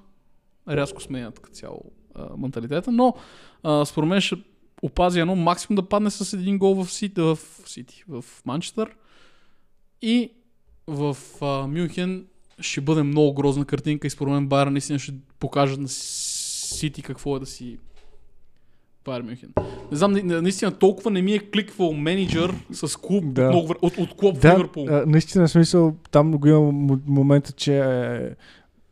[0.69, 3.15] рязко сменят като цяло а, менталитета, но
[3.63, 4.37] а, според мен ще
[4.83, 8.97] опази едно максимум да падне с един гол в Сити, в, Сити, в Манчестър
[10.03, 10.33] и
[10.89, 12.25] в а, Мюнхен
[12.61, 17.37] ще бъде много грозна картинка и според мен Байер наистина ще покажат на Сити какво
[17.37, 17.79] е да си
[19.05, 19.53] Байер Мюнхен.
[19.91, 23.43] Не знам, на- наистина толкова не ми е кликвал менеджер с клуб Да.
[23.43, 24.87] от, много, от, от клуб в Да, Ливърпул.
[24.89, 26.61] а, наистина в смисъл, там го има
[27.07, 28.31] момента, че е,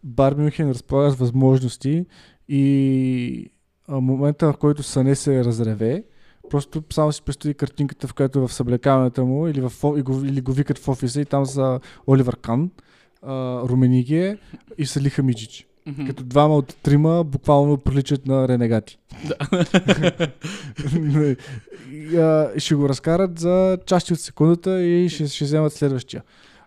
[0.05, 2.05] Бар Мюнхен разполага с възможности
[2.49, 3.51] и
[3.89, 6.05] а, момента, в който Сане се разреве,
[6.49, 10.03] просто само си представи картинката, в която е в съблекаването му или, в, о- и
[10.03, 12.71] го, или го викат в офиса и там са Оливър Кан,
[13.69, 14.39] Руменигие
[14.79, 15.67] и Сали Хамиджич.
[15.87, 16.07] Мгм.
[16.07, 18.99] Като двама от трима буквално приличат на ренегати.
[21.93, 26.23] И, а, ще го разкарат за части от секундата и ще, ще вземат следващия.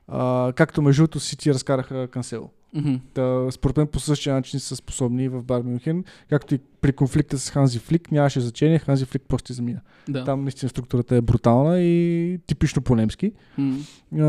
[0.08, 2.50] А, както между другото Сити разкараха Кансело.
[2.74, 2.96] Мгм.
[3.14, 7.40] Та, според мен по същия начин са способни в Бар Мюнхен, както и при конфликта
[7.40, 9.82] с Ханзи Флик, нямаше значение, Ханзи Флик просто замина.
[10.10, 10.24] Да.
[10.24, 13.32] Там наистина структурата е брутална и типично по-немски.
[13.58, 13.78] М.
[14.14, 14.20] А,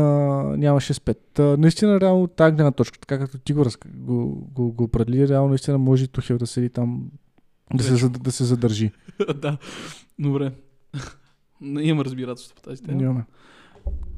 [0.57, 1.29] нямаше спет.
[1.33, 3.65] Та, наистина, реално, тази гледна точка, така като ти го,
[3.95, 7.11] го, го, го определи, реално наистина може и Тухел да седи там,
[7.73, 8.05] да се, Вече.
[8.05, 8.91] зад- да се задържи.
[9.35, 9.57] да.
[10.19, 10.51] Добре.
[11.61, 13.01] Не имам разбирателство по тази тема.
[13.01, 13.23] Нямаме.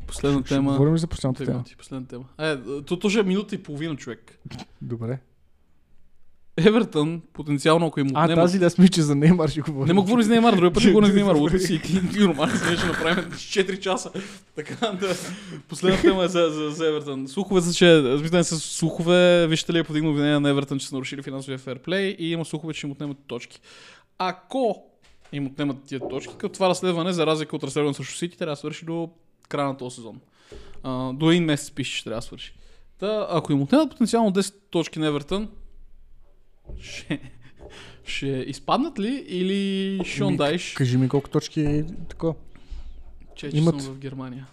[0.07, 0.71] Последна Ще тема.
[0.71, 1.53] Говорим ли за последната тема.
[1.53, 2.23] минути, последна тема.
[2.39, 4.39] Е, то, то ще е минута и половина човек.
[4.81, 5.19] Добре.
[6.57, 8.41] Евертън, потенциално, ако им А, отнема...
[8.41, 9.87] тази да смиче за Неймар ще говорим.
[9.87, 11.35] Не мога говори за Неймар, другия път ще говорим за Неймар.
[11.35, 14.11] Луто си ти, ти нормално си ще направим 4 часа.
[14.55, 15.15] Така да.
[15.69, 17.27] Последната тема е за, за, за Евертън.
[17.27, 20.95] Слухове са, че, разбиране с слухове, вижте ли е подигнал обвинение на Евертън, че са
[20.95, 23.59] нарушили финансовия ферплей и има слухове, че им отнемат точки.
[24.17, 24.83] Ако
[25.31, 28.57] им отнемат тия точки, като това разследване, за разлика от разследване срещу Сити, трябва да
[28.57, 29.09] свърши до
[29.53, 30.21] края на този сезон.
[30.83, 32.53] А, до един месец пише, че трябва да свърши.
[32.99, 35.49] Та, ако им отнемат потенциално 10 точки на Евертън,
[36.79, 37.31] ще,
[38.05, 42.35] ще изпаднат ли или Шон Дайш, Кажи ми колко точки е такова.
[43.35, 43.81] че, че имат.
[43.81, 44.47] съм в Германия?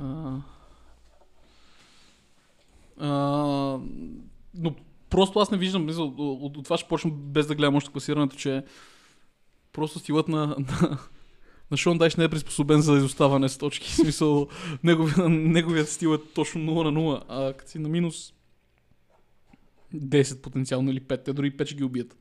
[0.00, 0.36] а,
[2.98, 3.08] а,
[4.54, 4.74] но
[5.10, 8.36] просто аз не виждам, мисъл, от, от това ще почна без да гледам още класирането,
[8.36, 8.64] че
[9.72, 10.98] просто стилът на, на,
[11.70, 13.88] на Шон Дайш не е приспособен за изоставане с точки.
[13.90, 14.48] В смисъл,
[14.84, 18.32] неговия, неговият стил е точно 0 на 0, а като си на минус
[19.94, 22.16] 10 потенциално или 5, те дори 5 ще ги убият.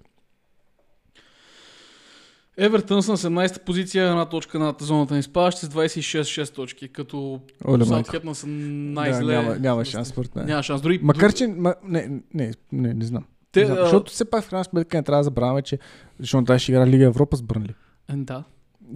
[2.58, 7.42] Евертън са на 17-та позиция, една точка над зоната на изпадащи с 26-6 точки, като.
[7.86, 9.34] Саутхемптън са Да, най-зле.
[9.36, 10.46] няма, няма шанс, според мен.
[10.46, 10.82] Няма шанс.
[10.82, 11.48] Дори, Макар, че...
[11.48, 13.26] Ма, не, не, не, не знам.
[13.52, 13.78] Те, не знам.
[13.78, 15.80] Защото все пак в крайна сметка не трябва да забравяме, че
[16.24, 17.74] Шон Дайш игра Лига Европа с Бърнли.
[18.10, 18.44] Е, Да.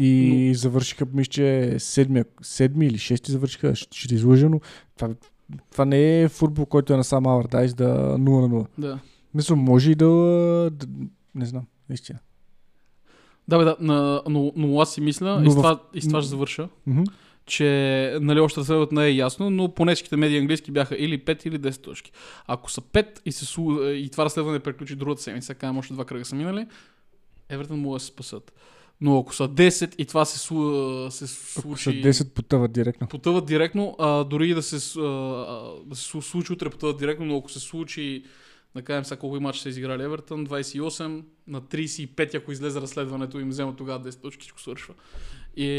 [0.02, 0.54] И но...
[0.54, 4.60] завършиха, мисля, че седми, седми или шести завършиха, ще, ще те излъжа, но
[4.96, 5.10] това,
[5.72, 8.68] това не е футбол, който е на сам Алвардайс да 0 на 0.
[8.78, 9.00] Да.
[9.34, 10.06] Мисля, може и да,
[10.72, 10.88] да
[11.36, 12.20] не знам, наистина.
[13.48, 16.02] Да, бе, да, на, но, но аз си мисля, Но и с в- това, и
[16.02, 17.02] с това ще завърша, Мгм.
[17.46, 21.48] че нали, още разследването не е ясно, но по всичките медии английски бяха или 5
[21.48, 22.12] или 10 точки.
[22.48, 23.62] Ако са 5 и, се,
[23.94, 26.68] и това разследване приключи другата седмица, казвам още два кръга са минали,
[27.50, 28.54] Евертън могат да се спасат.
[29.04, 30.54] Но ако са 10 и това се, се
[31.60, 31.84] Ако случи...
[31.84, 33.08] са 10 потъват директно.
[33.08, 35.04] потъват директно, а, дори и да се, а,
[35.86, 38.24] да се случи утре потъват директно, но ако се случи,
[38.76, 43.50] да кажем сега колко матча са изиграли Евертън, 28 на 35, ако излезе разследването им
[43.50, 44.94] взема тогава 10 точки, всичко свършва.
[45.58, 45.70] И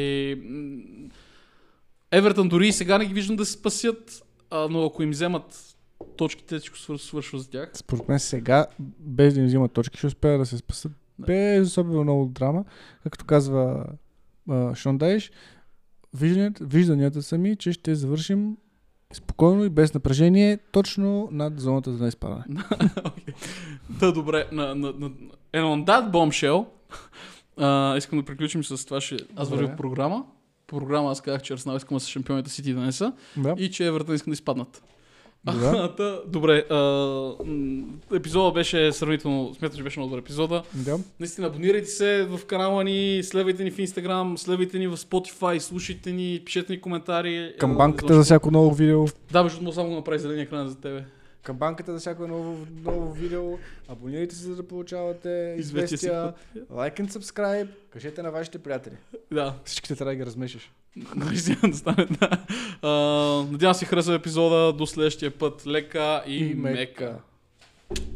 [2.11, 5.77] Евертън дори и сега не ги виждам да се спасят, а, но ако им вземат
[6.17, 7.71] точките, всичко свър- свършва за тях.
[7.75, 8.67] Според мен сега,
[8.99, 10.93] без да им взимат точки, ще успеят да се спасат.
[11.19, 12.65] Без особено много драма.
[13.03, 13.87] Както казва
[14.51, 15.31] а, Шон Дайш,
[16.15, 18.57] вижданията, вижданията са ми, че ще завършим
[19.13, 22.45] спокойно и без напрежение, точно над зоната за изпадане.
[23.05, 23.35] Окей.
[23.91, 24.49] Да, добре.
[24.53, 26.67] На, на, на, and on that bombshell,
[27.57, 29.63] а, искам да приключим с това, че аз Добре.
[29.63, 30.25] вървя в програма.
[30.67, 33.03] По програма аз казах, че Арсенал искам да са шампионите Сити днес
[33.37, 33.55] Да.
[33.59, 34.83] и че Евертън искам да изпаднат.
[35.47, 35.95] Да.
[35.97, 37.35] Та, добре, а,
[38.15, 40.63] епизода беше сравнително, смятам, че беше много добър епизода.
[40.75, 40.99] да.
[41.21, 46.13] Наистина, абонирайте се в канала ни, следвайте ни в Instagram, следвайте ни в Spotify, слушайте
[46.13, 47.55] ни, пишете ни коментари.
[47.59, 49.05] Камбанката за всяко ново видео.
[49.33, 51.05] Да, другото, само го направи зеления екран за тебе.
[51.43, 53.59] Камбанката за всяко ново, ново видео.
[53.89, 56.33] Абонирайте се, за да получавате Известия.
[56.71, 57.69] Лайк and subscribe.
[57.91, 58.95] Кажете на вашите приятели.
[59.33, 60.73] Да, Всичките трябва да ги размешиш.
[61.17, 62.29] Наистина да стане, да.
[62.83, 62.89] А,
[63.51, 64.73] надявам се хареса епизода.
[64.73, 65.67] До следващия път.
[65.67, 66.79] Лека и, И мека.
[66.79, 67.19] мека.